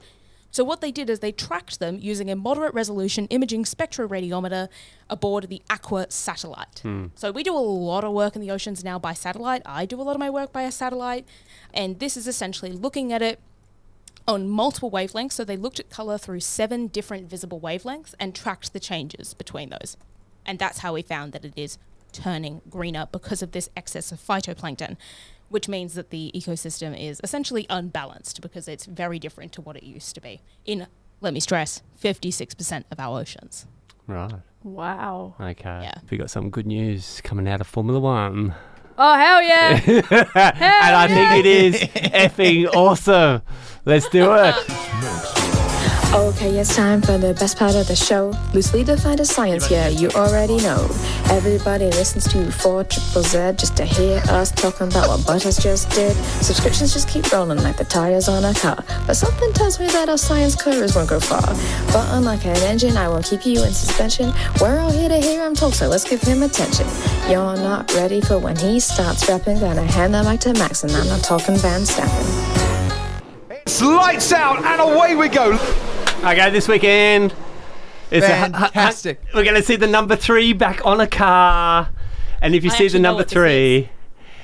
[0.56, 4.68] So what they did is they tracked them using a moderate resolution imaging spectroradiometer
[5.10, 6.78] aboard the Aqua satellite.
[6.78, 7.08] Hmm.
[7.14, 9.60] So we do a lot of work in the oceans now by satellite.
[9.66, 11.26] I do a lot of my work by a satellite,
[11.74, 13.38] and this is essentially looking at it
[14.26, 15.32] on multiple wavelengths.
[15.32, 19.68] So they looked at color through seven different visible wavelengths and tracked the changes between
[19.68, 19.98] those.
[20.46, 21.76] And that's how we found that it is
[22.12, 24.96] turning greener because of this excess of phytoplankton,
[25.48, 29.82] which means that the ecosystem is essentially unbalanced because it's very different to what it
[29.82, 30.86] used to be in,
[31.20, 33.66] let me stress, 56% of our oceans.
[34.06, 34.34] Right.
[34.62, 35.34] Wow.
[35.40, 35.90] Okay.
[36.10, 38.54] We got some good news coming out of Formula One.
[38.98, 39.80] Oh hell yeah!
[39.86, 43.42] and I think it is effing awesome.
[43.84, 45.42] Let's do it.
[46.16, 48.32] Okay, it's time for the best part of the show.
[48.54, 50.88] Loosely defined as science, yeah, you already know.
[51.28, 55.90] Everybody listens to 4 Triple Z just to hear us talking about what Butters just
[55.90, 56.16] did.
[56.40, 58.82] Subscriptions just keep rolling like the tires on a car.
[59.06, 61.42] But something tells me that our science curves won't go far.
[61.92, 64.32] But unlike an engine, I won't keep you in suspension.
[64.58, 66.86] We're all here to hear him talk, so let's give him attention.
[67.28, 69.60] You're not ready for when he starts rapping.
[69.60, 72.72] Gonna hand the mic to Max, and I'm not talking Verstappen.
[73.50, 75.58] It's lights out and away we go.
[76.24, 77.34] Okay, this weekend.
[78.10, 79.20] It's a- Fantastic.
[79.34, 81.88] we're going to see the number three back on a car.
[82.42, 83.90] And if you I see the number three,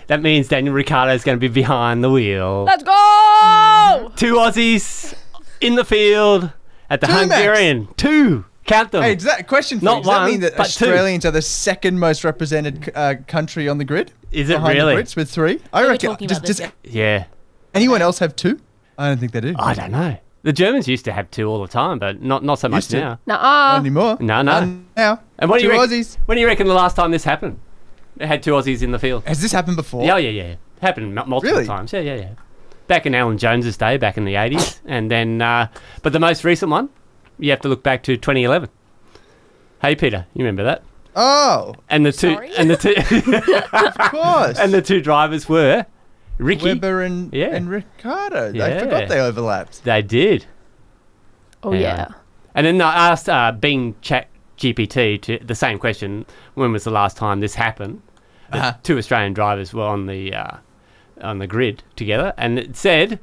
[0.07, 2.65] that means Daniel Ricciardo is going to be behind the wheel.
[2.65, 4.13] Let's go!
[4.17, 5.15] Two Aussies
[5.61, 6.51] in the field
[6.89, 7.35] at the Two, Max.
[7.35, 7.89] Hungarian.
[7.97, 8.45] Two.
[8.65, 9.03] Count them.
[9.03, 10.85] Hey, does that question for Not you, does that mean that but two.
[10.87, 14.13] Australians are the second most represented uh, country on the grid?
[14.31, 15.03] Is it Behind the really?
[15.03, 15.61] Brits with three?
[15.73, 16.11] I We reckon.
[16.11, 17.25] talking Does, about this, does yeah.
[17.75, 18.61] anyone else have two?
[18.97, 19.55] I don't think they do.
[19.59, 20.17] I don't know.
[20.45, 22.91] The Germans used to have two all the time, but not not so much Used
[22.93, 23.01] to.
[23.01, 23.19] now.
[23.27, 24.17] Not anymore.
[24.21, 24.61] No, no.
[24.61, 25.21] None now.
[25.39, 26.19] And when do two you rec- Aussies.
[26.27, 27.61] When do you reckon the last time this happened?
[28.17, 29.25] They had two Aussies in the field.
[29.27, 30.05] Has this happened before?
[30.05, 30.55] Yeah, yeah, yeah.
[30.81, 31.67] Happened m- multiple Really?
[31.67, 31.93] times.
[31.93, 32.29] Yeah, yeah, yeah.
[32.89, 35.69] Back in Alan Jones's day, back in the eighties, and then, uh,
[36.03, 36.89] but the most recent one,
[37.39, 38.69] you have to look back to 2011.
[39.81, 40.83] Hey, Peta, you remember that?
[41.15, 42.51] Oh, And the two, Sorry?
[42.57, 42.95] and the two,
[43.73, 44.59] of course.
[44.61, 45.87] and the two drivers were
[46.43, 46.65] Ricky.
[46.67, 47.49] Webber and, Yeah.
[47.55, 48.49] and Ricciardo.
[48.49, 48.79] I Yeah.
[48.81, 49.85] forgot they overlapped.
[49.85, 50.47] They did.
[51.63, 51.79] Oh Yeah.
[51.81, 52.09] yeah.
[52.55, 54.29] And then I asked uh, Bing Chat
[54.59, 58.03] GPT to the same question: When was the last time this happened?
[58.53, 58.75] Uh-huh.
[58.83, 60.57] Two Australian drivers were on the uh,
[61.23, 63.19] on the grid together, and it said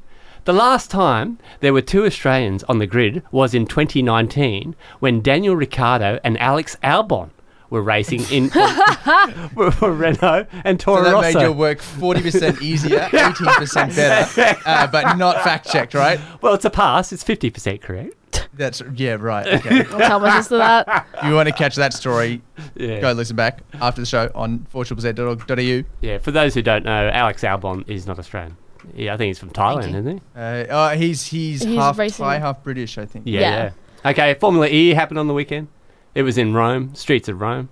[0.46, 5.56] the last time there were two Australians on the grid was in 2019 when Daniel
[5.56, 7.30] Ricciardo and Alex Albon
[7.70, 8.50] were racing in
[9.54, 11.34] for, for Renault and So Toro that Rosso.
[11.34, 16.20] made your work 40% easier, 18% better, uh, but not fact checked, right?
[16.42, 17.12] Well, it's a pass.
[17.14, 18.16] It's 50% correct.
[18.54, 19.48] That's yeah, right.
[19.48, 19.80] Okay.
[19.86, 21.08] I'll tell my sister that.
[21.24, 22.42] you want to catch that story?
[22.76, 23.00] Yeah.
[23.00, 25.84] Go listen back after the show on 4ZZ.org.au.
[26.02, 28.58] Yeah, for those who don't know, Alex Albon is not Australian.
[28.96, 30.22] Yeah, I think he's from Thailand, isn't he?
[30.36, 33.26] Uh, oh, he's he's, He's half racing- Thai, half British, I think.
[33.28, 33.72] Yeah, Yeah.
[34.04, 34.12] yeah.
[34.12, 35.68] Okay, Formula E happened on the weekend.
[36.16, 37.70] It was in Rome, streets of Rome.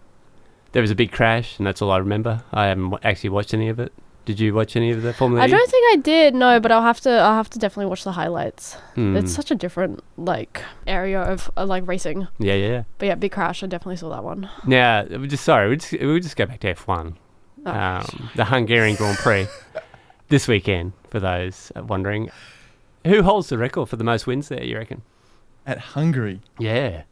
[0.74, 2.44] There was a big crash, and that's all I remember.
[2.52, 3.92] I haven't wa- actually watched any of it.
[4.26, 6.36] Did you watch any of the Formula I don't think I did.
[6.36, 7.10] No, but I'll have to.
[7.10, 8.74] I'll have to definitely watch the highlights.
[8.96, 9.16] Hmm.
[9.16, 12.28] It's such a different like area of uh, like racing.
[12.38, 12.84] Yeah, yeah.
[12.98, 13.64] But yeah, Big Crash.
[13.64, 14.50] I definitely saw that one.
[14.66, 17.16] Now, we just sorry, we just we just go back to F1,
[17.66, 17.72] Oh.
[17.72, 19.48] um, the Hungarian Grand Prix
[20.28, 20.92] this weekend.
[21.10, 22.30] For those wondering,
[23.06, 24.62] who holds the record for the most wins there?
[24.62, 25.04] You reckon?
[25.66, 27.04] At Hungary, Yeah.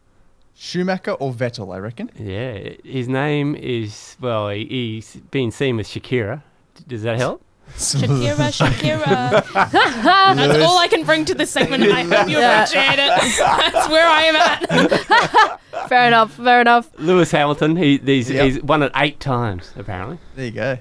[0.58, 2.10] Schumacher or Vettel, I reckon.
[2.18, 4.50] Yeah, his name is well.
[4.50, 6.42] He, he's been seen with Shakira.
[6.88, 7.44] Does that help?
[7.76, 9.44] Shakira, Shakira.
[10.36, 12.64] That's all I can bring to this segment, and I hope you Yeah.
[12.64, 13.38] appreciate it.
[13.74, 15.60] That's where I am at.
[15.90, 16.34] Fair enough.
[16.36, 16.90] Fair enough.
[17.00, 18.46] Lewis Hamilton, he, he's, Yep.
[18.46, 20.20] he's won it eight times, apparently.
[20.36, 20.78] There you go.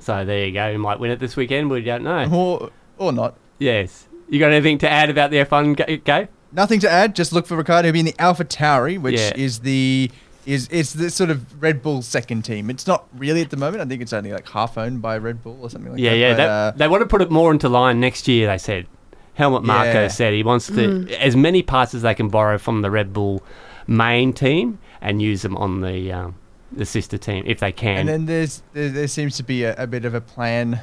[0.00, 0.70] So there you go.
[0.72, 1.70] He might win it this weekend.
[1.70, 2.28] We don't know.
[2.32, 3.36] Or or not.
[3.58, 4.06] Yes.
[4.30, 6.28] You got anything to add about the F1 ga- game?
[6.52, 7.14] Nothing to add.
[7.14, 9.32] Just look for Ricciardo He'll be in the Alpha Tauri, which Yeah.
[9.36, 10.10] is the
[10.46, 12.70] is it's the sort of Red Bull second team.
[12.70, 13.82] It's not really at the moment.
[13.82, 16.16] I think it's only like half owned by Red Bull or something like yeah, that.
[16.18, 16.30] yeah.
[16.32, 18.86] But, They, uh, they want to put it more into line next year, they said.
[19.34, 20.08] Helmut Marko Yeah.
[20.08, 23.42] said he wants to as many parts as they can borrow from the Red Bull
[23.86, 26.34] main team and use them on the um,
[26.72, 27.98] the sister team if they can.
[27.98, 30.80] and then there's there, there seems to be a, a bit of a plan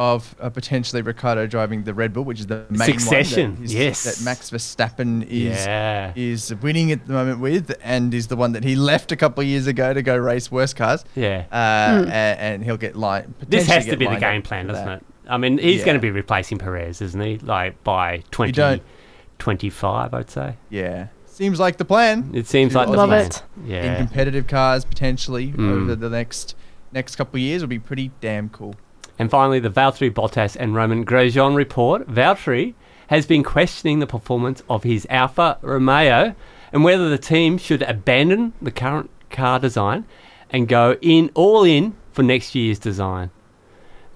[0.00, 3.64] of uh, potentially Ricciardo driving the Red Bull, which is the main Succession, one that,
[3.66, 4.04] is- yes.
[4.04, 6.12] that Max Verstappen is Yeah.
[6.16, 9.42] is winning at the moment with, and is the one that he left a couple
[9.42, 11.04] of years ago to go race worse cars.
[11.14, 11.44] yeah.
[11.52, 13.34] Uh, a- and, he'll get line.
[13.46, 14.98] This has to be the game plan, doesn't that.
[15.00, 15.06] it?
[15.28, 15.84] I mean, he's Yeah.
[15.84, 17.36] going to be replacing Perez, isn't he?
[17.38, 18.82] Like by 20, don't-
[19.38, 20.54] 25, I'd say.
[20.70, 22.30] Yeah, seems like the plan.
[22.32, 23.26] It seems like the Love plan.
[23.26, 23.84] it.
[23.84, 25.70] in competitive cars potentially Mm.
[25.82, 26.54] over the next
[26.92, 28.74] next couple of years will be pretty damn cool.
[29.20, 32.08] And finally, the Valtteri Bottas and Romain Grosjean report.
[32.08, 32.72] Valtteri
[33.08, 36.34] has been questioning the performance of his Alfa Romeo
[36.72, 40.06] and whether the team should abandon the current car design
[40.48, 43.30] and go in all in for next year's design.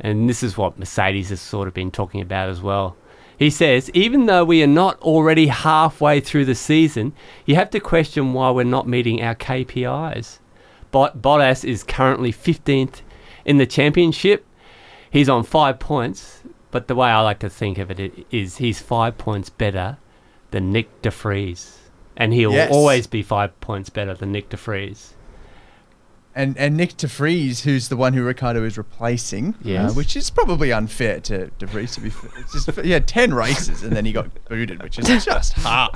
[0.00, 2.96] And this is what Mercedes has sort of been talking about as well.
[3.38, 7.12] He says, even though we are not already halfway through the season,
[7.44, 10.38] you have to question why we're not meeting our KPIs.
[10.90, 13.02] Bot- Bottas is currently 15th
[13.44, 14.46] in the championship.
[15.14, 16.40] He's on five points,
[16.72, 19.96] but the way I like to think of it is he's five points better
[20.50, 21.78] than Nyck de Vries.
[22.16, 22.72] And he'll Yes.
[22.72, 25.14] always be five points better than Nyck de Vries.
[26.34, 29.92] And and Nyck de Vries, who's the one who Ricciardo is replacing, Yes.
[29.92, 32.10] uh, which is probably unfair to de Vries to be.
[32.10, 32.30] fair.
[32.52, 35.92] Just, he had ten races and then he got booted, which is just hard.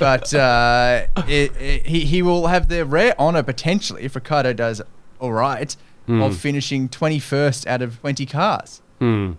[0.00, 4.82] But uh, it, it, he he will have the rare honor potentially if Ricciardo does
[5.20, 5.76] all right
[6.08, 9.32] of finishing twenty first out of twenty cars Hmm.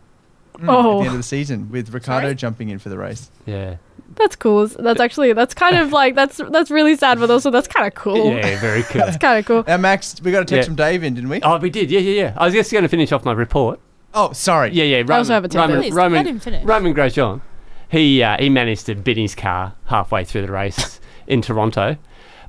[0.56, 2.36] at the Oh, end of the season with Ricciardo Sorry?
[2.36, 3.32] jumping in for the race.
[3.46, 3.78] Yeah.
[4.16, 4.68] that's cool.
[4.68, 7.94] That's actually that's kind of like that's that's really sad, but also that's kind of
[7.96, 8.34] cool.
[8.34, 9.02] Yeah, very cool.
[9.04, 9.64] It's kind of cool.
[9.68, 10.64] Now, Max, we got a text Yeah.
[10.66, 11.42] from Dave in, didn't we?
[11.44, 11.90] oh, we did.
[11.92, 12.34] Yeah, yeah, yeah.
[12.38, 13.80] I was just going to finish off my report.
[14.14, 14.72] Oh, sorry.
[14.74, 14.98] Yeah, yeah.
[14.98, 15.70] Roman, also have a tidbit.
[15.70, 16.66] Roman, Please, Roman, let.
[16.66, 17.42] Romain Grosjean.
[17.90, 21.98] He uh, he managed to bin his car halfway through the race in Toronto,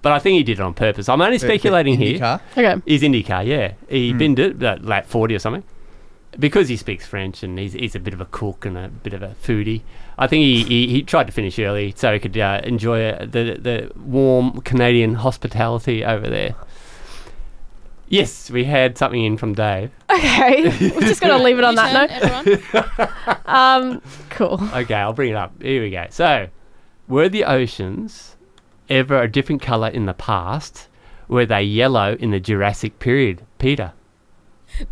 [0.03, 1.09] but I think he did it on purpose.
[1.09, 2.19] I'm only The- the speculating here.
[2.19, 2.41] car.
[2.57, 2.81] Okay.
[2.87, 3.73] His IndyCar, yeah.
[3.89, 5.65] He binned it at lap 40 or something.
[6.39, 9.13] Because he speaks French and he's, he's a bit of a cook and a bit
[9.15, 9.83] of a foodie,
[10.17, 13.25] I think he, he, he tried to finish early so he could uh, enjoy uh,
[13.27, 16.55] the, the warm Canadian hospitality over there.
[18.09, 19.91] Yes, we had something in from Dave.
[20.11, 20.65] Okay.
[20.95, 22.63] We're just gonna leave it on that Your note.
[22.75, 23.09] everyone.
[23.47, 24.61] Um, cool.
[24.73, 25.61] Okay, I'll bring it up.
[25.61, 26.07] Here we go.
[26.11, 26.49] So,
[27.09, 28.37] were the oceans
[28.91, 30.89] ever a different colour in the past?
[31.29, 33.47] Were they yellow in the Jurassic period?
[33.59, 33.93] Peta.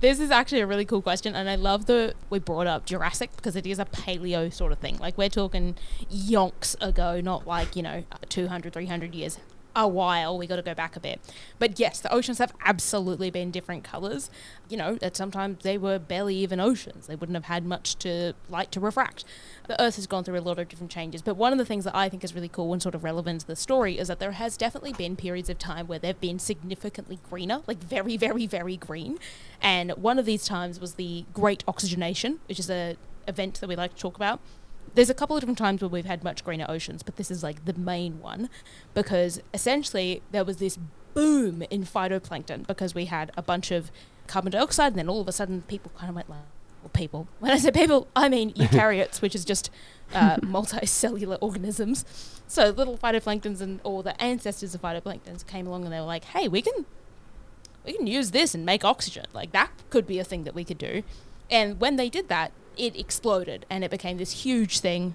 [0.01, 3.35] This is actually a really cool question, and I love that we brought up Jurassic
[3.37, 4.99] because it is a paleo sort of thing.
[4.99, 5.77] Like, we're talking
[6.11, 9.39] yonks ago, not like, you know, 200, 300 years.
[9.79, 11.21] A while, we got to go back a bit.
[11.61, 14.29] But yes, the oceans have absolutely been different colours.
[14.69, 17.07] You know, that sometimes they were barely even oceans.
[17.07, 19.25] They wouldn't have had much to light to refract.
[19.69, 21.23] The Earth has gone through a lot of different changes.
[21.23, 23.43] But one of the things that I think is really cool and sort of relevant
[23.43, 26.41] to the story is that there has definitely been periods of time where they've been
[26.41, 29.17] significantly greener, like very, very, very green.
[29.63, 32.97] And one of these times was the Great Oxygenation, which is a
[33.29, 34.41] event that we like to talk about.
[34.95, 37.43] There's a couple of different times where we've had much greener oceans, but this is
[37.43, 38.49] like the main one
[38.95, 40.79] because essentially there was this
[41.15, 43.91] boom in phytoplankton because we had a bunch of
[44.27, 46.39] carbon dioxide, and then all of a sudden people kind of went like,
[46.83, 47.27] well, people.
[47.41, 49.71] When I say people, I mean eukaryotes, which is just
[50.15, 52.05] uh, multicellular organisms.
[52.47, 56.25] So little phytoplanktons and all the ancestors of phytoplanktons came along and they were like,
[56.25, 56.87] hey, we can
[57.85, 59.25] we can use this and make oxygen.
[59.33, 61.03] Like that could be a thing that we could do.
[61.51, 65.15] And when they did that, it exploded and it became this huge thing.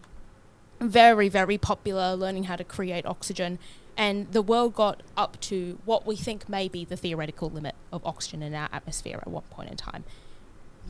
[0.79, 3.57] Very, very popular, learning how to create oxygen.
[3.95, 8.05] And the world got up to what we think may be the theoretical limit of
[8.05, 10.03] oxygen in our atmosphere at one point in time.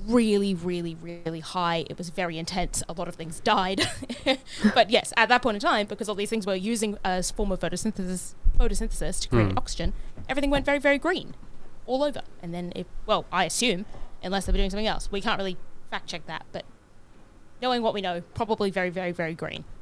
[0.07, 1.85] Really, really, really high.
[1.89, 2.81] It was very intense.
[2.89, 3.87] A lot of things died.
[4.73, 7.51] but yes, at that point in time, because all these things were using as form
[7.51, 9.57] of photosynthesis, photosynthesis to create Hmm.
[9.57, 9.93] oxygen,
[10.27, 11.35] everything went very, very green
[11.85, 12.21] all over.
[12.41, 13.85] And then, it, well, I assume,
[14.23, 15.57] unless they were doing something else, we can't really
[15.93, 16.45] fact check that.
[16.51, 16.65] But
[17.61, 19.63] knowing what we know, probably very, very, very green.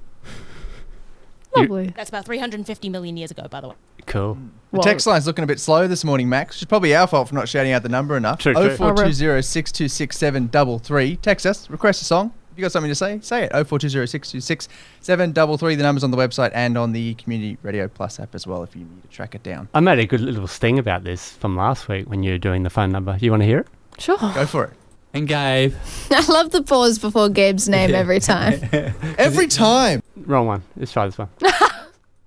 [1.53, 1.87] Probably.
[1.87, 3.75] That's about 350 million years ago, by the way.
[4.05, 4.37] Cool.
[4.71, 6.61] The text line's looking a bit slow this morning, Max.
[6.61, 8.39] It's probably our fault for not shouting out the number enough.
[8.39, 8.77] True, true.
[8.77, 12.31] 0420 Text us, request a song.
[12.51, 13.51] If you got something to say, say it.
[13.51, 18.63] 0420 The number's on the website and on the Community Radio Plus app as well
[18.63, 19.67] if you need to track it down.
[19.73, 22.63] I made a good little sting about this from last week when you were doing
[22.63, 23.17] the phone number.
[23.19, 23.67] You want to hear it?
[23.97, 24.17] Sure.
[24.17, 24.71] Go for it.
[25.13, 25.73] And Gabe.
[26.11, 28.61] I love the pause before Gabe's name every time.
[29.17, 30.01] Every time.
[30.15, 30.63] Wrong one.
[30.77, 31.29] Let's try this one.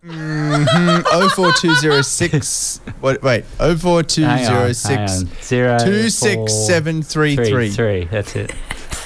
[0.05, 1.31] Mm-hmm.
[1.31, 2.81] 04206.
[3.01, 3.45] What, wait.
[3.57, 5.25] 04206.
[5.43, 7.71] Zero, 26733.
[7.71, 8.05] Three.
[8.05, 8.53] That's it.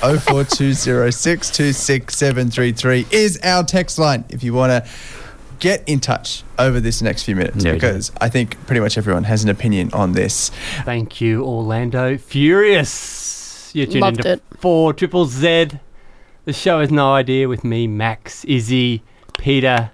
[0.01, 4.91] 04206 26733 is our text line if you want to
[5.59, 9.25] get in touch over this next few minutes Yeah, because I think pretty much everyone
[9.25, 10.51] has an opinion on this.
[10.85, 13.28] Thank you, Orlando Furious.
[13.75, 14.43] You're tuned Loved into it.
[14.59, 15.71] Four Triple Z.
[16.45, 19.03] The show is no idea with me, Max, Issy,
[19.37, 19.91] Peta,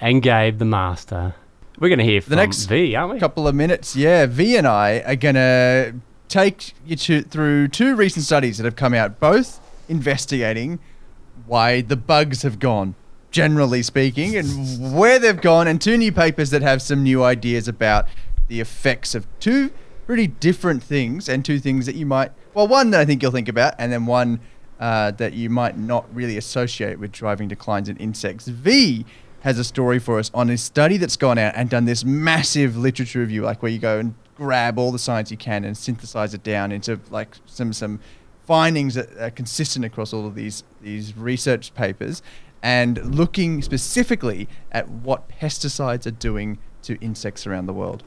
[0.00, 1.34] and Gabe, the master.
[1.78, 3.16] We're going to hear from The next V, aren't we?
[3.18, 5.94] A couple of minutes, yeah, V and I are going to
[6.28, 10.78] take you to, through two recent studies that have come out, both investigating
[11.46, 12.94] why the bugs have gone,
[13.30, 17.68] generally speaking, and where they've gone, and two new papers that have some new ideas
[17.68, 18.08] about
[18.48, 19.70] the effects of two
[20.06, 23.32] pretty different things, and two things that you might, well, one that I think you'll
[23.32, 24.40] think about, and then one
[24.78, 28.46] uh, that you might not really associate with driving declines in insects.
[28.46, 29.04] V
[29.40, 32.76] has a story for us on a study that's gone out and done this massive
[32.76, 36.34] literature review, like where you go and grab all the science you can and synthesize
[36.34, 37.98] it down into like some some
[38.46, 42.22] findings that are consistent across all of these these research papers,
[42.62, 48.04] and looking specifically at what pesticides are doing to insects around the world.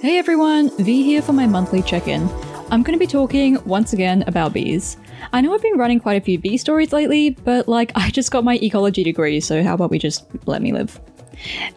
[0.00, 2.26] Hey everyone, V here for my monthly check in.
[2.70, 4.96] I'm going to be talking once again about bees.
[5.30, 8.30] I know I've been running quite a few bee stories lately, but like I just
[8.30, 10.98] got my ecology degree, so how about we just let me live?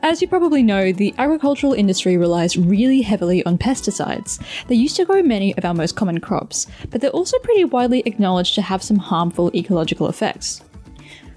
[0.04, 4.42] As you probably know, the agricultural industry relies really heavily on pesticides.
[4.68, 8.04] They used to grow many of our most common crops, but they're also pretty widely
[8.06, 10.64] acknowledged to have some harmful ecological effects.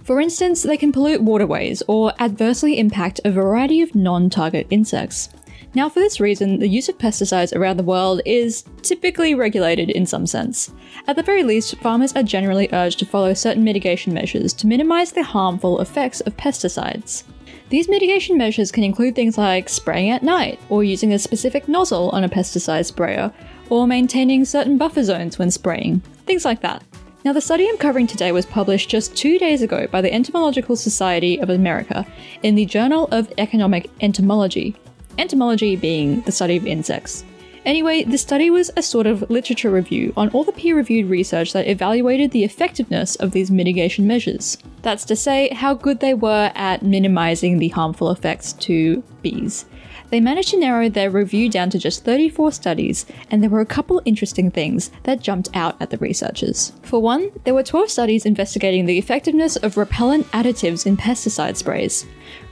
[0.04, 5.30] For instance, they can pollute waterways or adversely impact a variety of non target insects.
[5.76, 10.06] Now, for this reason, the use of pesticides around the world is typically regulated in
[10.06, 10.72] some sense.
[11.06, 15.12] At the very least, farmers are generally urged to follow certain mitigation measures to minimize
[15.12, 17.24] the harmful effects of pesticides.
[17.68, 22.08] These mitigation measures can include things like spraying at night, or using a specific nozzle
[22.08, 23.30] on a pesticide sprayer,
[23.68, 26.82] or maintaining certain buffer zones when spraying, things like that.
[27.22, 30.74] Now, the study I'm covering today was published just two days ago by the Entomological
[30.74, 32.06] Society of America
[32.42, 34.74] in the Journal of Economic Entomology,
[35.18, 37.24] entomology being the study of insects.
[37.66, 41.52] Anyway, the study was a sort of literature review on all the peer reviewed research
[41.52, 44.56] that evaluated the effectiveness of these mitigation measures.
[44.82, 49.66] That's to say, how good they were at minimizing the harmful effects to bees.
[50.10, 53.66] They managed to narrow their review down to just 34 studies, and there were a
[53.66, 56.72] couple interesting things that jumped out at the researchers.
[56.82, 62.06] For one, there were 12 studies investigating the effectiveness of repellent additives in pesticide sprays.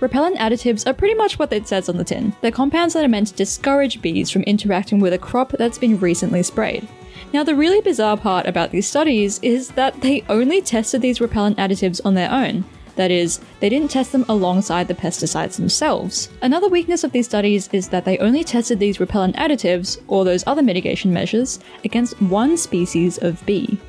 [0.04, 2.34] Repellent additives are pretty much what it says on the tin.
[2.42, 5.98] They're compounds that are meant to discourage bees from interacting with a crop that's been
[5.98, 6.86] recently sprayed.
[7.32, 11.56] Now, the really bizarre part about these studies is that they only tested these repellent
[11.56, 12.66] additives on their own.
[12.96, 16.28] That is, they didn't test them alongside the pesticides themselves.
[16.42, 20.46] Another weakness of these studies is that they only tested these repellent additives, or those
[20.46, 23.80] other mitigation measures, against one species of bee.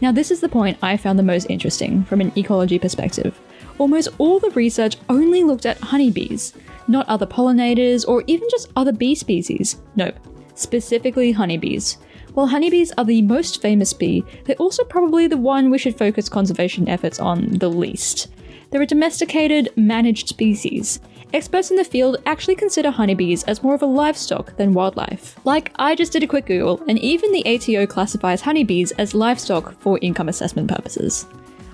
[0.00, 3.38] Now, this is the point I found the most interesting from an ecology perspective.
[3.78, 6.52] Almost all the research only looked at honeybees,
[6.88, 9.80] not other pollinators or even just other bee species.
[9.96, 10.16] Nope,
[10.54, 11.98] specifically honeybees.
[12.34, 16.28] While honeybees are the most famous bee, they're also probably the one we should focus
[16.28, 18.28] conservation efforts on the least.
[18.70, 21.00] They're a domesticated, managed species.
[21.32, 25.38] Experts in the field actually consider honeybees as more of a livestock than wildlife.
[25.44, 29.78] Like, I just did a quick Google, and even the ATO classifies honeybees as livestock
[29.80, 31.26] for income assessment purposes.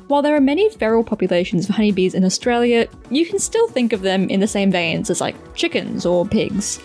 [0.07, 4.03] While there are many feral populations of honeybees in Australia, you can still think of
[4.03, 6.79] them in the same veins as like chickens or pigs.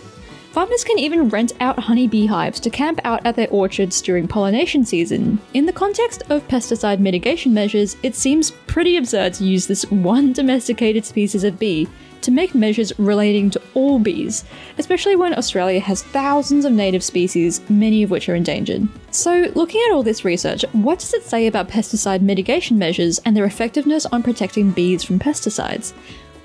[0.51, 4.86] Farmers can even rent out honeybee hives to camp out at their orchards during pollination
[4.86, 5.38] season.
[5.53, 10.32] In the context of pesticide mitigation measures, it seems pretty absurd to use this one
[10.34, 11.88] domesticated species of bee
[12.22, 14.43] to make measures relating to all bees,
[14.78, 18.88] especially when Australia has thousands of native species, many of which are endangered.
[19.11, 23.36] So, looking at all this research, what does it say about pesticide mitigation measures and
[23.36, 25.93] their effectiveness on protecting bees from pesticides?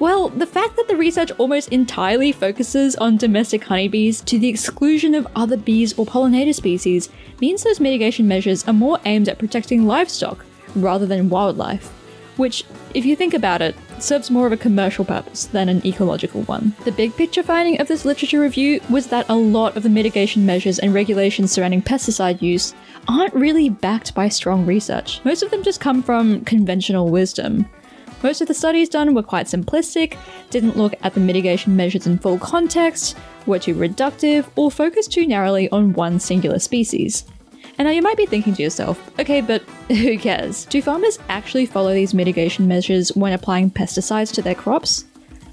[0.00, 5.14] Well, the fact that the research almost entirely focuses on domestic honeybees to the exclusion
[5.14, 7.08] of other bees or pollinator species
[7.40, 10.44] means those mitigation measures are more aimed at protecting livestock
[10.74, 11.88] rather than wildlife.
[12.36, 16.42] Which, if you think about it, serves more of a commercial purpose than an ecological
[16.42, 16.74] one.
[16.84, 20.44] The big picture finding of this literature review was that a lot of the mitigation
[20.44, 22.74] measures and regulations surrounding pesticide use
[23.08, 25.24] aren't really backed by strong research.
[25.24, 27.66] Most of them just come from conventional wisdom.
[28.22, 30.16] Most of the studies done were quite simplistic,
[30.48, 35.26] didn't look at the mitigation measures in full context, were too reductive, or focused too
[35.26, 37.24] narrowly on one singular species.
[37.78, 40.64] And now you might be thinking to yourself, okay, but who cares?
[40.66, 45.04] Do farmers actually follow these mitigation measures when applying pesticides to their crops?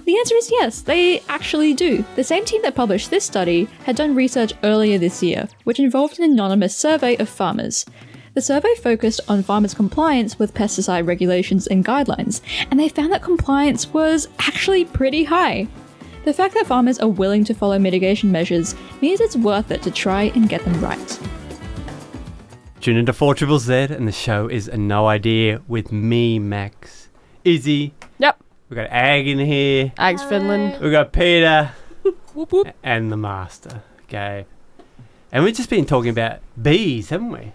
[0.05, 2.03] The answer is yes, they actually do.
[2.15, 6.19] The same team that published this study had done research earlier this year, which involved
[6.19, 7.85] an anonymous survey of farmers.
[8.33, 12.41] The survey focused on farmers' compliance with pesticide regulations and guidelines,
[12.71, 15.67] and they found that compliance was actually pretty high.
[16.23, 19.91] The fact that farmers are willing to follow mitigation measures means it's worth it to
[19.91, 21.19] try and get them right.
[22.81, 27.09] Tune into 4 Triple Z, and the show is a No Idea with me, Max,
[27.45, 27.91] Issy.
[28.17, 28.43] Yep.
[28.69, 29.93] We got Ag in here.
[29.99, 30.81] Ag's Finland.
[30.81, 31.73] We got Peta.
[32.81, 34.47] And the Master, Gabe.
[35.31, 37.51] And we've just been talking about bees, haven't we?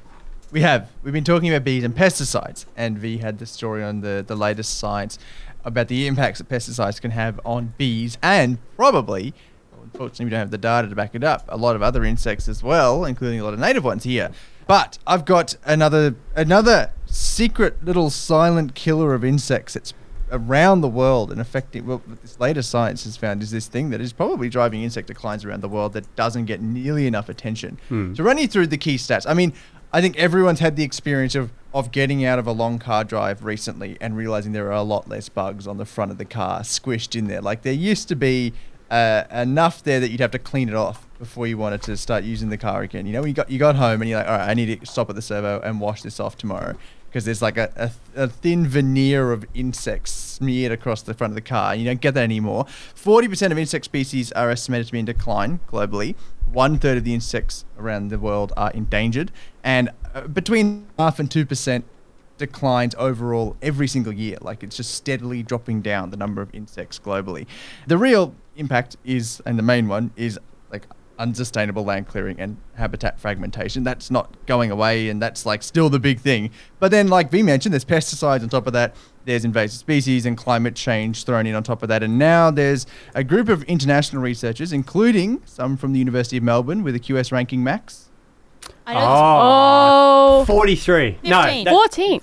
[0.52, 0.90] We have.
[1.02, 4.36] We've been talking about bees and pesticides, and V had the story on the, the
[4.36, 5.18] latest science
[5.64, 9.34] about the impacts that pesticides can have on bees and probably,
[9.82, 12.48] unfortunately, we don't have the data to back it up, a lot of other insects
[12.48, 14.30] as well, including a lot of native ones here.
[14.66, 19.94] But I've got another another secret little silent killer of insects that's
[20.32, 24.00] around the world and affecting well this latest science has found is this thing that
[24.00, 27.78] is probably driving insect declines around the world that doesn't get nearly enough attention.
[27.88, 28.12] Hmm.
[28.14, 29.52] To run you through the key stats, I mean,
[29.92, 33.44] I think everyone's had the experience of of getting out of a long car drive
[33.44, 36.60] recently and realizing there are a lot less bugs on the front of the car
[36.60, 37.40] squished in there.
[37.40, 38.52] Like there used to be
[38.90, 42.24] uh, enough there that you'd have to clean it off before you wanted to start
[42.24, 43.06] using the car again.
[43.06, 44.86] You know, you got you got home and you're like, all right, I need to
[44.86, 46.76] stop at the servo and wash this off tomorrow
[47.08, 51.34] because there's like a, a, a thin veneer of insects smeared across the front of
[51.34, 51.74] the car.
[51.74, 52.66] You don't get that anymore.
[52.94, 56.14] 40% of insect species are estimated to be in decline globally.
[56.52, 59.32] One third of the insects around the world are endangered,
[59.64, 61.84] and uh, between half and two percent
[62.38, 64.38] declines overall every single year.
[64.40, 67.46] Like it's just steadily dropping down the number of insects globally.
[67.86, 70.38] The real impact is, and the main one is
[70.70, 70.86] like
[71.18, 73.84] unsustainable land clearing and habitat fragmentation.
[73.84, 76.50] That's not going away, and that's like still the big thing.
[76.78, 78.94] But then, like V mentioned, there's pesticides on top of that.
[79.24, 82.02] There's invasive species and climate change thrown in on top of that.
[82.02, 86.82] And now there's a group of international researchers, including some from the University of Melbourne
[86.84, 88.08] with a QS ranking max.
[88.86, 90.44] I Oh.
[90.46, 91.18] 43.
[91.24, 91.64] No, 15.
[91.64, 92.20] that- 14.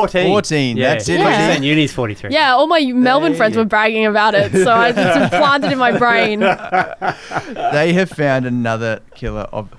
[0.00, 0.26] 14.
[0.28, 0.90] 14, Yeah.
[0.90, 1.52] that's it, Yeah.
[1.52, 2.30] And Uni's 43.
[2.30, 5.96] Yeah, all my Melbourne friends were bragging about it, so I just implanted in my
[5.96, 6.40] brain.
[7.72, 9.70] they have found another killer of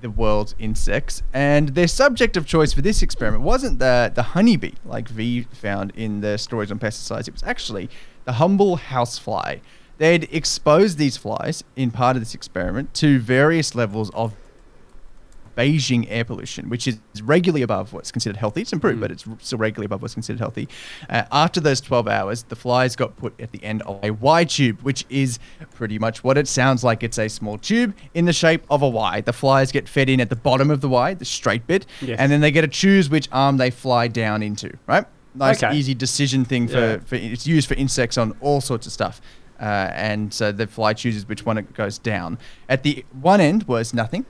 [0.00, 4.72] the world's insects, and their subject of choice for this experiment wasn't the the honeybee
[4.84, 7.28] like V found in the stories on pesticides.
[7.28, 7.88] It was actually
[8.24, 9.56] the humble housefly.
[9.98, 14.34] They'd exposed these flies in part of this experiment to various levels of
[15.56, 18.60] Beijing air pollution, which is regularly above what's considered healthy.
[18.62, 20.68] It's improved, but it's still regularly above what's considered healthy.
[21.08, 24.44] Uh, after those 12 hours, the flies got put at the end of a Y
[24.44, 25.38] tube, which is
[25.74, 27.02] pretty much what it sounds like.
[27.02, 29.22] It's a small tube in the shape of a Y.
[29.22, 32.18] The flies get fed in at the bottom of the Y, the straight bit, Yes.
[32.18, 35.06] and then they get to choose which arm they fly down into, right?
[35.34, 35.74] Nice, Okay.
[35.76, 36.98] easy decision thing for, Yeah.
[37.04, 39.20] for it's used for insects on all sorts of stuff.
[39.58, 42.36] Uh, and so the fly chooses which one it goes down.
[42.68, 44.26] At the one end was nothing.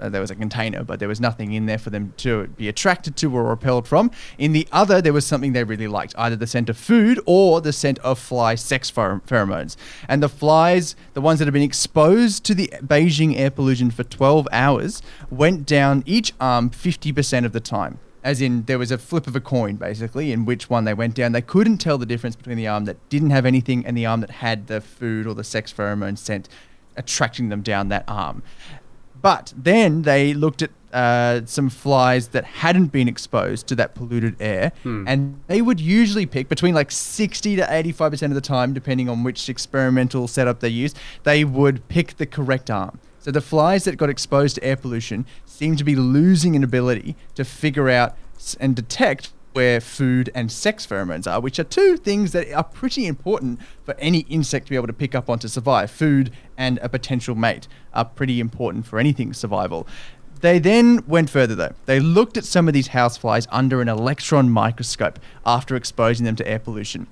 [0.00, 2.68] Uh, there was a container, but there was nothing in there for them to be
[2.68, 4.10] attracted to or repelled from.
[4.38, 7.60] In the other, there was something they really liked, either the scent of food or
[7.60, 9.76] the scent of fly sex pheromones.
[10.08, 14.04] And the flies, the ones that have been exposed to the Beijing air pollution for
[14.04, 17.98] 12 hours, went down each arm 50% of the time.
[18.22, 21.14] As in, there was a flip of a coin, basically, in which one they went
[21.14, 21.32] down.
[21.32, 24.20] They couldn't tell the difference between the arm that didn't have anything and the arm
[24.20, 26.48] that had the food or the sex pheromone scent
[26.96, 28.42] attracting them down that arm.
[29.22, 34.34] But then they looked at uh, some flies that hadn't been exposed to that polluted
[34.40, 35.04] air, Hmm.
[35.06, 39.22] and they would usually pick between like 60 to 85% of the time, depending on
[39.22, 42.98] which experimental setup they used, they would pick the correct arm.
[43.20, 47.14] So the flies that got exposed to air pollution seem to be losing an ability
[47.36, 48.16] to figure out
[48.58, 53.06] and detect where food and sex pheromones are, which are two things that are pretty
[53.06, 55.90] important for any insect to be able to pick up on to survive.
[55.90, 59.86] Food and a potential mate are pretty important for anything survival.
[60.40, 61.74] They then went further though.
[61.86, 66.48] They looked at some of these houseflies under an electron microscope after exposing them to
[66.48, 67.08] air pollution.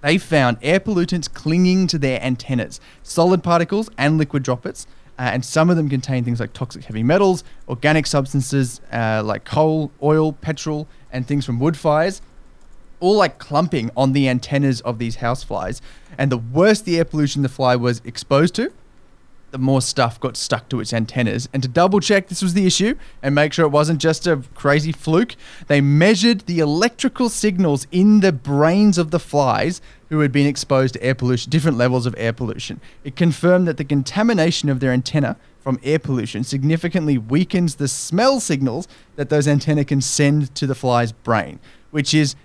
[0.00, 4.86] They found air pollutants clinging to their antennas, solid particles and liquid droplets,
[5.18, 9.44] uh, and some of them contain things like toxic heavy metals, organic substances uh, like
[9.44, 12.20] coal, oil, petrol, and things from wood fires.
[13.00, 15.80] all like clumping on the antennas of these houseflies.
[16.18, 18.72] And the worse the air pollution the fly was exposed to,
[19.56, 21.48] the more stuff got stuck to its antennas.
[21.50, 24.42] And to double check this was the issue and make sure it wasn't just a
[24.54, 25.34] crazy fluke,
[25.66, 29.80] they measured the electrical signals in the brains of the flies
[30.10, 32.82] who had been exposed to air pollution, different levels of air pollution.
[33.02, 38.40] It confirmed that the contamination of their antenna from air pollution significantly weakens the smell
[38.40, 38.86] signals
[39.16, 41.58] that those antennae can send to the fly's brain,
[41.90, 42.36] which is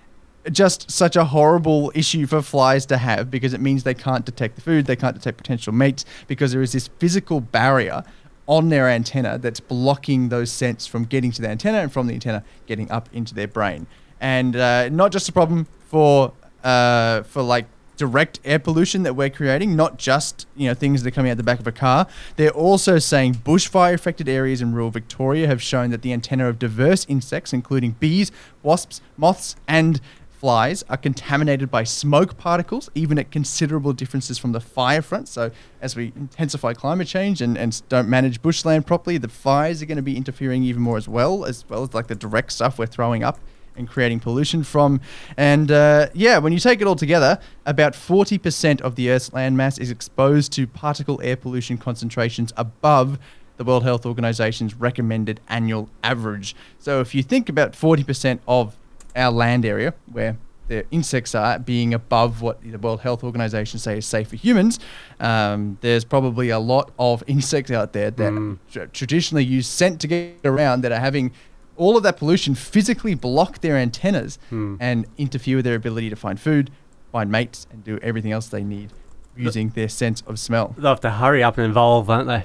[0.50, 4.56] just such a horrible issue for flies to have because it means they can't detect
[4.56, 8.02] the food, they can't detect potential mates because there is this physical barrier
[8.46, 12.14] on their antenna that's blocking those scents from getting to the antenna and from the
[12.14, 13.86] antenna getting up into their brain.
[14.20, 16.32] And uh, not just a problem for
[16.64, 17.66] uh, for like
[17.96, 21.36] direct air pollution that we're creating, not just you know things that are coming out
[21.36, 22.06] the back of a car.
[22.36, 26.58] They're also saying bushfire affected areas in rural Victoria have shown that the antenna of
[26.58, 28.32] diverse insects, including bees,
[28.62, 30.00] wasps, moths, and
[30.42, 35.28] flies are contaminated by smoke particles, even at considerable differences from the fire front.
[35.28, 39.86] So, as we intensify climate change and, and don't manage bushland properly, the fires are
[39.86, 42.76] going to be interfering even more as well, as well as like the direct stuff
[42.76, 43.38] we're throwing up
[43.76, 45.00] and creating pollution from.
[45.36, 49.78] And uh, yeah, when you take it all together, about 40% of the Earth's landmass
[49.78, 53.20] is exposed to particle air pollution concentrations above
[53.58, 56.56] the World Health Organization's recommended annual average.
[56.80, 58.76] So if you think about 40% of
[59.16, 60.36] our land area where
[60.68, 64.78] the insects are being above what the World Health Organization say is safe for humans,
[65.20, 70.06] um, there's probably a lot of insects out there that tr- traditionally use scent to
[70.06, 71.32] get around that are having
[71.76, 74.76] all of that pollution physically block their antennas Hmm.
[74.78, 76.70] and interfere with their ability to find food,
[77.10, 78.92] find mates, and do everything else they need
[79.36, 80.74] using their sense of smell.
[80.78, 82.44] They'll have to hurry up and evolve, won't they?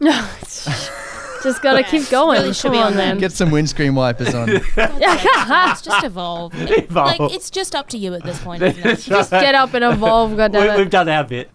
[1.42, 2.40] Just gotta keep going.
[2.40, 3.18] really should Come be on, on then.
[3.18, 4.48] Get some windscreen wipers on.
[4.76, 6.52] it's just evolve.
[6.58, 7.18] Evolve.
[7.18, 8.98] Like it's just up to you at this point, isn't it?
[9.00, 10.76] Just get up and evolve, We, goddammit.
[10.78, 11.50] we've done our bit.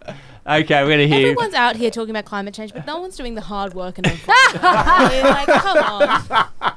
[0.45, 1.27] Okay, we're going to hear.
[1.29, 4.05] Everyone's out here talking about climate change, but no one's doing the hard work and
[4.07, 5.23] evolving.
[5.23, 6.72] like, come on.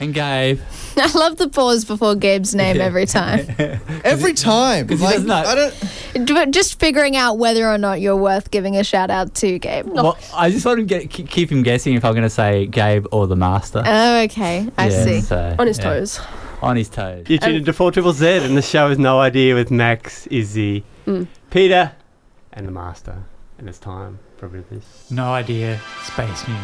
[0.00, 0.58] And Gabe.
[0.96, 3.46] I love the pause before Gabe's name every time.
[4.04, 4.88] Every time.
[4.88, 5.30] he Like, doesn't.
[5.30, 6.26] I don't.
[6.26, 9.86] D- Just figuring out whether or not you're worth giving a shout out to, Gabe.
[9.86, 12.66] Well, I just want to get, keep keep him guessing if I'm going to say
[12.66, 13.84] Gabe or the Master.
[13.86, 14.68] Oh, okay.
[14.76, 15.20] I Yeah, see.
[15.20, 15.84] so, On his yeah.
[15.84, 16.20] toes.
[16.60, 17.26] On his toes.
[17.28, 20.82] You tuned into 4 Triple Z, and the show is No Idea with Max, Issy,
[21.06, 21.28] Mm.
[21.50, 21.92] Peta,
[22.52, 23.22] and the Master.
[23.58, 25.10] And it's time for a bit of this.
[25.10, 25.80] No idea.
[26.02, 26.58] Space news.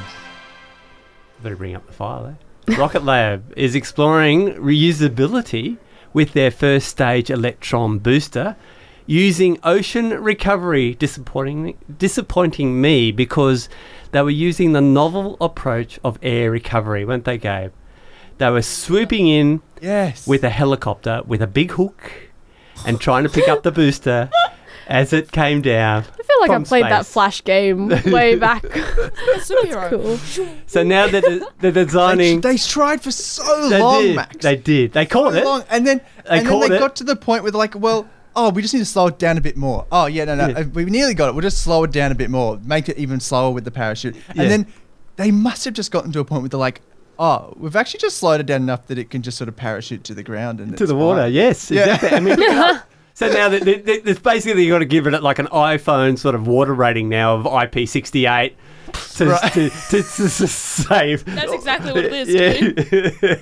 [1.42, 2.32] Better bring up the file, eh?
[2.78, 5.76] Rocket Lab is exploring reusability
[6.12, 8.56] with their first stage electron booster
[9.06, 10.94] using ocean recovery.
[10.94, 13.68] Disappointing, disappointing me because
[14.12, 17.72] they were using the novel approach of air recovery, weren't they, Gabe?
[18.38, 20.26] They were swooping in Yes.
[20.26, 22.10] with a helicopter with a big hook
[22.86, 24.30] and trying to pick up the booster
[24.90, 26.02] as it came down.
[26.02, 27.06] I feel like I from played that.
[27.06, 28.62] Flash game way back.
[28.62, 29.90] Superhero.
[29.90, 30.50] cool.
[30.66, 34.36] So now that they're, they're They, designing, they tried for so they long, did, Max.
[34.44, 35.44] they did, they caught so it.
[35.44, 36.78] long, and then They and then caught they it.
[36.78, 39.18] got to the point where they're like, well, oh, we just need to slow it
[39.18, 39.86] down a bit more.
[39.92, 40.62] Oh yeah, no, no, Yeah.
[40.64, 41.32] we nearly got it.
[41.34, 44.16] We'll just slow it down a bit more, make it even slower with the parachute,
[44.34, 44.42] Yeah.
[44.42, 44.66] and then
[45.16, 46.80] they must have just gotten to a point where they're like.
[47.22, 50.04] Oh, we've actually just slowed it down enough that it can just sort of parachute
[50.04, 51.20] to the ground and to it's the water.
[51.24, 51.32] fine.
[51.34, 51.96] Yes, Yeah.
[51.96, 52.08] exactly.
[52.16, 52.38] I mean,
[53.20, 56.18] so now that that- that- it's basically you got to give it like an iPhone
[56.18, 58.52] sort of water rating now of IP68
[59.16, 59.52] to, Right.
[59.52, 61.24] to, to, to, to save.
[61.26, 62.28] That's exactly what it is.
[62.28, 63.34] Yeah,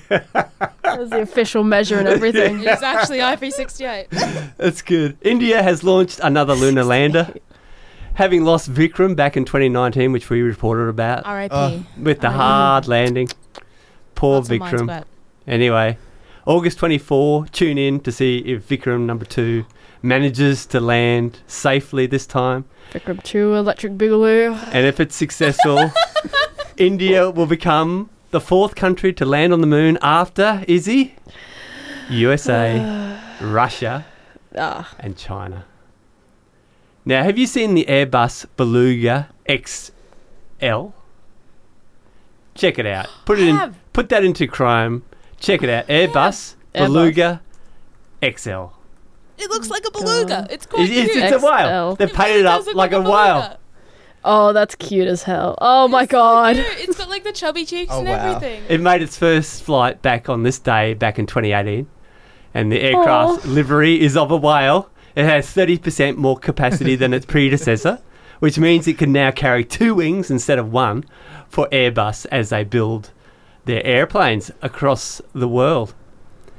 [0.83, 2.61] That was the official measure and everything.
[2.65, 4.57] It's actually IP68.
[4.57, 5.17] that's good.
[5.23, 7.33] India has launched another lunar lander,
[8.15, 11.55] having lost Vikram back in 2019, which we reported about R.I.P.
[11.55, 12.37] Uh, with the R.I.P.
[12.39, 13.29] hard landing.
[14.15, 15.05] Poor Lots Vikram.
[15.47, 15.97] Anyway,
[16.49, 19.67] August 24, tune in to see if Vikram number two
[20.01, 22.65] manages to land safely this time.
[22.91, 24.59] Vikram 2, Electric Boogaloo.
[24.73, 25.93] And if it's successful,
[26.79, 31.17] India will become the fourth country to land on the moon after Izzy,
[32.09, 34.07] USA, Russia,
[34.57, 35.67] Ah, and China.
[37.05, 40.93] Now, have you seen the Airbus Beluga XL?
[42.55, 43.07] Check it out.
[43.27, 43.77] Put it in.
[43.93, 45.03] Put that into Chrome.
[45.41, 45.87] Check it out.
[45.89, 46.87] Airbus Airbus.
[46.87, 47.41] Beluga
[48.23, 48.67] XL.
[49.39, 50.47] It looks like a beluga.
[50.49, 50.53] Oh.
[50.53, 51.25] It's quite It- it's, cute.
[51.25, 51.95] it's a whale.
[51.95, 53.11] They've painted it up does look like, a, beluga.
[53.11, 53.57] whale.
[54.25, 55.57] Oh, that's cute as hell.
[55.61, 56.57] Oh my god.
[56.57, 56.67] Cute.
[56.79, 58.15] It's got like the chubby cheeks Oh, and wow.
[58.37, 58.63] everything.
[58.69, 61.87] It made its first flight back on this day back in 2018,
[62.53, 64.91] and the aircraft livery is of a whale.
[65.15, 68.01] It has 30% more capacity than its predecessor,
[68.41, 71.05] which means it can now carry two wings instead of one
[71.49, 73.11] for Airbus as they build
[73.69, 75.95] their airplanes across the world.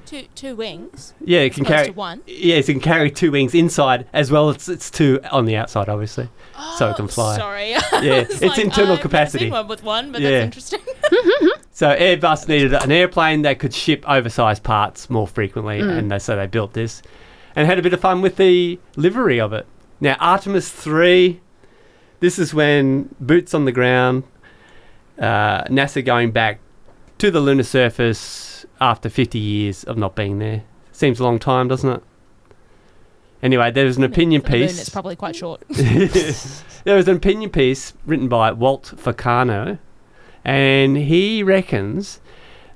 [0.06, 1.14] Two two wings.
[1.24, 2.22] Yeah, it can carry to one.
[2.26, 5.90] Yes, it can carry two wings inside as well as it's two on the outside,
[5.90, 6.30] obviously,
[6.78, 7.36] so it can fly.
[7.36, 7.70] Oh, Sorry.
[8.02, 9.46] Yeah, It's it's like, internal I've capacity.
[9.46, 10.46] Seen one with one, but Yeah.
[10.46, 10.80] that's interesting.
[11.72, 15.98] So Airbus needed an airplane that could ship oversized parts more frequently, Mm.
[15.98, 17.02] and they, so they built this,
[17.56, 19.66] and had a bit of fun with the livery of it.
[20.02, 21.40] Now Artemis three,
[22.20, 24.24] this is when boots on the ground,
[25.20, 26.60] uh, NASA going back
[27.20, 30.64] to the lunar surface after 50 years of not being there.
[30.92, 32.04] Seems a long time, doesn't it?
[33.42, 34.80] Anyway, there was an opinion the moon, piece.
[34.80, 35.64] it's probably quite short.
[35.70, 39.80] there was an opinion piece written by Walt Faulconer,
[40.44, 42.20] and he reckons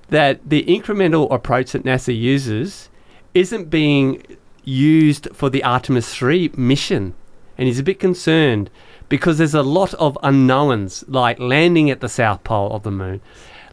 [0.10, 2.90] that the incremental approach that NASA uses
[3.34, 4.24] isn't being
[4.64, 7.14] used for the Artemis 3 mission.
[7.58, 8.70] And he's a bit concerned
[9.10, 13.22] because there's a lot of unknowns, like landing at the south pole of the moon,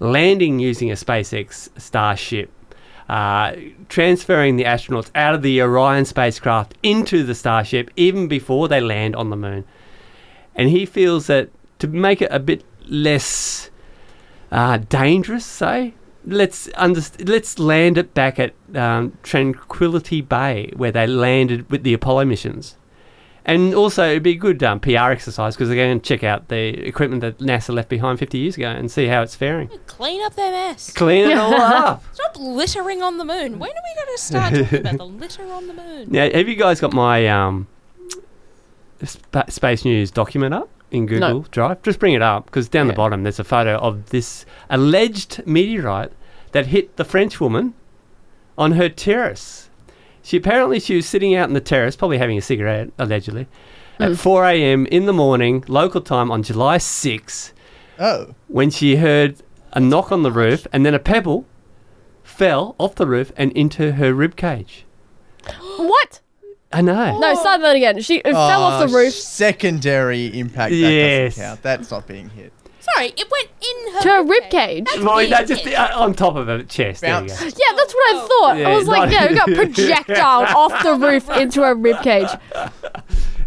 [0.01, 2.51] landing using a SpaceX Starship,
[3.09, 3.55] uh,
[3.89, 9.15] transferring the astronauts out of the Orion spacecraft into the Starship even before they land
[9.15, 9.65] on the moon.
[10.55, 13.71] And he feels that to make it a bit less
[14.51, 15.95] uh, dangerous, say,
[16.27, 21.95] let's underst- let's land it back at um, Tranquility Bay where they landed with the
[21.95, 22.77] Apollo missions.
[23.47, 26.49] And also, it'd be a good um, PR exercise because they're going to check out
[26.49, 29.69] the equipment that NASA left behind 50 years ago and see how it's faring.
[29.87, 30.93] Clean up their mess.
[30.93, 32.05] Clean it all up.
[32.13, 33.59] Stop littering on the moon.
[33.59, 36.09] When are we going to start talking about the litter on the moon?
[36.11, 37.67] Now, have you guys got my um,
[39.05, 41.45] sp- Space News document up in Google No.
[41.51, 41.83] Drive?
[41.83, 46.13] Just bring it up because down the bottom there's a photo of this alleged meteorite
[46.53, 47.75] that hit the French woman
[48.59, 49.70] on her terrace.
[50.31, 53.49] She apparently she was sitting out in the terrace, probably having a cigarette, allegedly,
[53.99, 54.17] at Mm.
[54.17, 54.87] 4 a.m.
[54.87, 57.53] in the morning, local time on July 6,
[57.99, 58.37] Oh.
[58.47, 59.39] when she heard
[59.73, 61.47] a knock on the roof and then a pebble
[62.23, 64.85] fell off the roof and into her rib cage.
[65.79, 66.21] What?
[66.73, 67.19] I know.
[67.19, 68.01] No, start that again.
[68.01, 70.71] She it fell off the Oh, roof Secondary impact.
[70.71, 71.35] That Yes.
[71.35, 71.63] doesn't count.
[71.65, 72.53] That's not being hit.
[72.95, 74.87] Sorry, it went in her to her rib cage.
[74.99, 77.01] Well, no, just uh, on top of her chest.
[77.01, 77.35] There you go.
[77.35, 78.59] Yeah, that's what I thought.
[78.59, 82.03] Yeah, I was like, not- yeah, we got projectile off the roof into her rib
[82.03, 82.29] cage.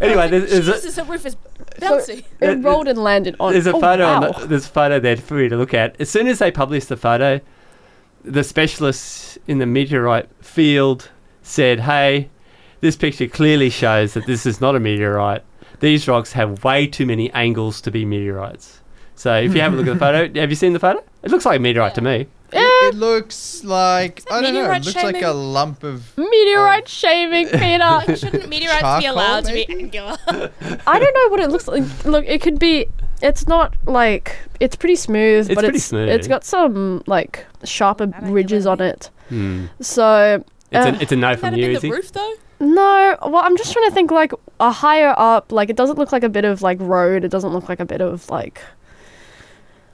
[0.02, 1.36] Anyway, there's, there's a, Jesus, the roof is
[1.80, 2.26] bouncy.
[2.42, 3.54] It rolled and landed on.
[3.54, 4.04] there's a oh, photo.
[4.04, 4.16] wow.
[4.16, 6.00] On the, there's a photo there for you to look at.
[6.00, 7.40] As soon as they published the photo,
[8.24, 11.10] the specialists in the meteorite field
[11.42, 12.30] said, "Hey,
[12.82, 15.44] this picture clearly shows that this is not a meteorite.
[15.80, 18.80] These rocks have way too many angles to be meteorites."
[19.16, 21.04] So if you have a look at the photo, have you seen the photo?
[21.22, 22.28] It looks like a meteorite to me.
[22.52, 24.60] It, it looks like I don't know.
[24.60, 25.54] It meteorite looks like a shaming?
[25.54, 26.18] lump of.
[26.18, 28.04] Meteorite shaving, Peta.
[28.18, 30.18] Shouldn't meteorites be Charcoal, allowed to be angular?
[30.88, 32.06] I don't know what it looks like.
[32.06, 32.86] Look, it could be.
[33.22, 36.10] It's not like it's pretty smooth, It's but pretty it's smooth.
[36.10, 39.10] it's got some like sharper ridges on it.
[39.30, 39.68] Hmm.
[39.80, 41.90] So It's, uh, a, it's a no from you, is it?
[41.90, 42.34] Roof, though?
[42.60, 45.52] No, well, I'm just trying to think like a higher up.
[45.52, 47.24] Like it doesn't look like a bit of like road.
[47.24, 48.62] It doesn't look like a bit of like.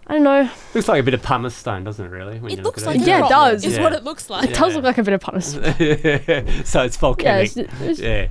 [0.10, 0.49] I don't know.
[0.74, 2.10] Looks like a bit of pumice stone, doesn't it?
[2.10, 2.39] Really?
[2.39, 3.64] When It you looks look like at Yeah, it rock does.
[3.64, 3.84] Is Yeah.
[3.84, 4.49] what it looks like.
[4.49, 5.51] It does look like a bit of pumice.
[6.70, 7.55] so it's volcanic.
[7.55, 8.28] it's- it's- yeah.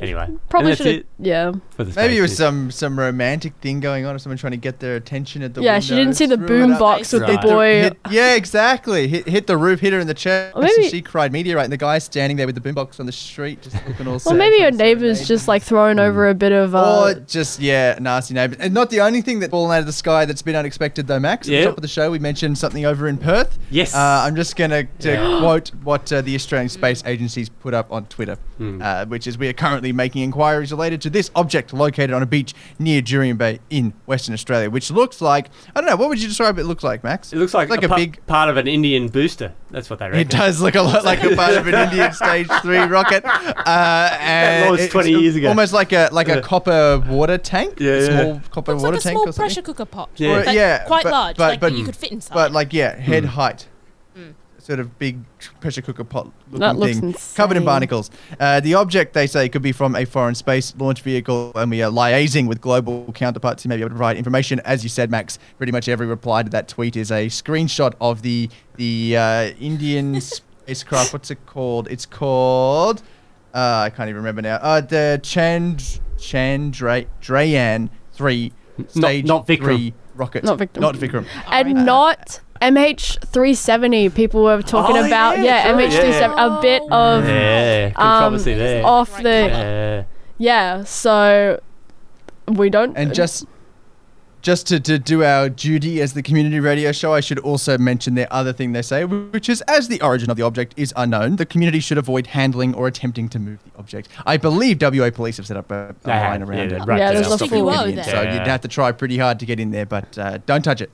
[0.00, 1.04] Anyway, Probably should have.
[1.18, 1.52] Yeah.
[1.72, 4.56] for the Maybe it was some some romantic thing going on, or someone trying to
[4.56, 5.84] get their attention at the Yeah, window.
[5.86, 7.82] she didn't see the threw boom box with the boy.
[7.82, 9.08] hit- yeah, exactly.
[9.08, 11.64] Hit, hit the roof, hit her in the chest, Or and maybe- she cried meteorite,
[11.64, 14.34] and the guy standing there with the boombox on the street, just looking all Well,
[14.36, 16.74] maybe your trying neighbor's serenade just like throwing over a bit of.
[16.74, 19.86] Uh, Or just yeah, nasty neighbor, And not the only thing that's fallen out of
[19.86, 21.46] the sky that's been unexpected though, Max.
[21.46, 21.60] At Yeah.
[21.60, 23.58] the top of the show, we mentioned something over in Perth.
[23.70, 23.94] Yes.
[23.94, 25.38] Uh, I'm just gonna to Yeah.
[25.40, 28.38] quote what uh, the Australian Space Agency's put up on Twitter,
[28.80, 32.26] uh, which is we are currently making inquiries related to this object located on a
[32.26, 35.96] beach near Jurien Bay in Western Australia, which looks like I don't know.
[35.96, 37.32] What would you describe it looks like, Max?
[37.32, 38.24] It looks like, like a, a big.
[38.26, 39.52] part of an Indian booster.
[39.70, 40.20] That's what they reckon.
[40.20, 44.16] It does look a lot like a part of an Indian Stage Three rocket, uh,
[44.20, 45.48] and launched it's 20 years ago.
[45.48, 46.34] almost like a like Yeah.
[46.34, 48.06] a copper water tank, Yeah, a yeah.
[48.22, 49.40] small copper Looks water like a tank small or something.
[49.42, 50.10] pressure cooker pot.
[50.16, 50.28] Yeah.
[50.40, 52.34] Or- But yeah, quite but- large, but- like but- you could fit inside.
[52.34, 53.30] But like yeah, head Hmm.
[53.30, 53.68] height.
[54.16, 54.34] Mm.
[54.62, 55.18] Sort of big
[55.60, 58.10] pressure cooker pot looking That looks thing, covered in barnacles.
[58.38, 61.82] Uh, the object they say could be from a foreign space launch vehicle, and we
[61.82, 64.60] are liaising with global counterparts who may be able to provide information.
[64.60, 68.22] As you said, Max, pretty much every reply to that tweet is a screenshot of
[68.22, 71.12] the the uh, Indian spacecraft.
[71.14, 71.88] What's it called?
[71.90, 73.02] It's called.
[73.54, 74.56] Uh, I can't even remember now.
[74.56, 78.52] Uh, the Chand Chandrayaan three
[78.88, 79.64] stage not Vikram.
[79.64, 80.44] three rocket.
[80.44, 80.80] Not Vikram.
[80.80, 81.26] Not Vikram.
[81.50, 84.14] and not MH370.
[84.14, 86.58] People were talking Oh, about yeah, yeah, sorry, MH370.
[86.58, 88.84] A bit of yeah, um, controversy there.
[88.86, 90.04] off the Yeah.
[90.38, 90.84] yeah.
[90.84, 91.60] So
[92.48, 92.96] we don't.
[92.96, 93.46] And just
[94.42, 98.14] just to, to do our duty as the community radio show, I should also mention
[98.14, 101.36] the other thing they say, which is as the origin of the object is unknown,
[101.36, 104.08] the community should avoid handling or attempting to move the object.
[104.24, 106.86] I believe WA police have set up a, a They have, line around yeah, it.
[106.86, 107.14] right Yeah, there.
[107.20, 108.32] there's a Stop full- getting in, UO So there.
[108.32, 110.90] you'd have to try pretty hard to get in there, but uh, don't touch it.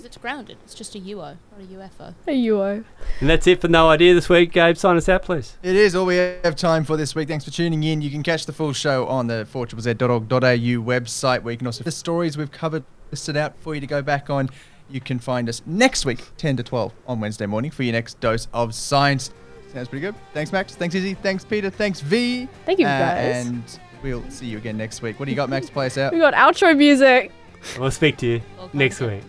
[0.00, 0.56] Because it's grounded.
[0.64, 2.14] It's just a UO, not a UFO.
[2.26, 2.84] A UO.
[3.20, 4.50] And that's it for No Idea this week.
[4.50, 5.58] Gabe, sign us out, please.
[5.62, 7.28] It is all we have time for this week.
[7.28, 8.00] Thanks for tuning in.
[8.00, 11.90] You can catch the full show on the 4ZZ.org.au website where you can also the
[11.90, 14.48] stories we've covered listed out for you to go back on.
[14.88, 18.18] You can find us next week, 10 to 12 on Wednesday morning for your next
[18.20, 19.34] dose of science.
[19.70, 20.14] Sounds pretty good.
[20.32, 20.74] Thanks, Max.
[20.76, 21.14] Thanks, Issy.
[21.18, 21.70] Thanks, Peta.
[21.70, 22.48] Thanks, V.
[22.64, 23.46] Thank you, Uh, guys.
[23.46, 23.62] And
[24.02, 25.20] we'll see you again next week.
[25.20, 25.68] What do you got, Max?
[25.68, 26.14] Play us out.
[26.14, 27.32] We got outro music.
[27.78, 28.42] We'll speak to you
[28.72, 29.20] next week.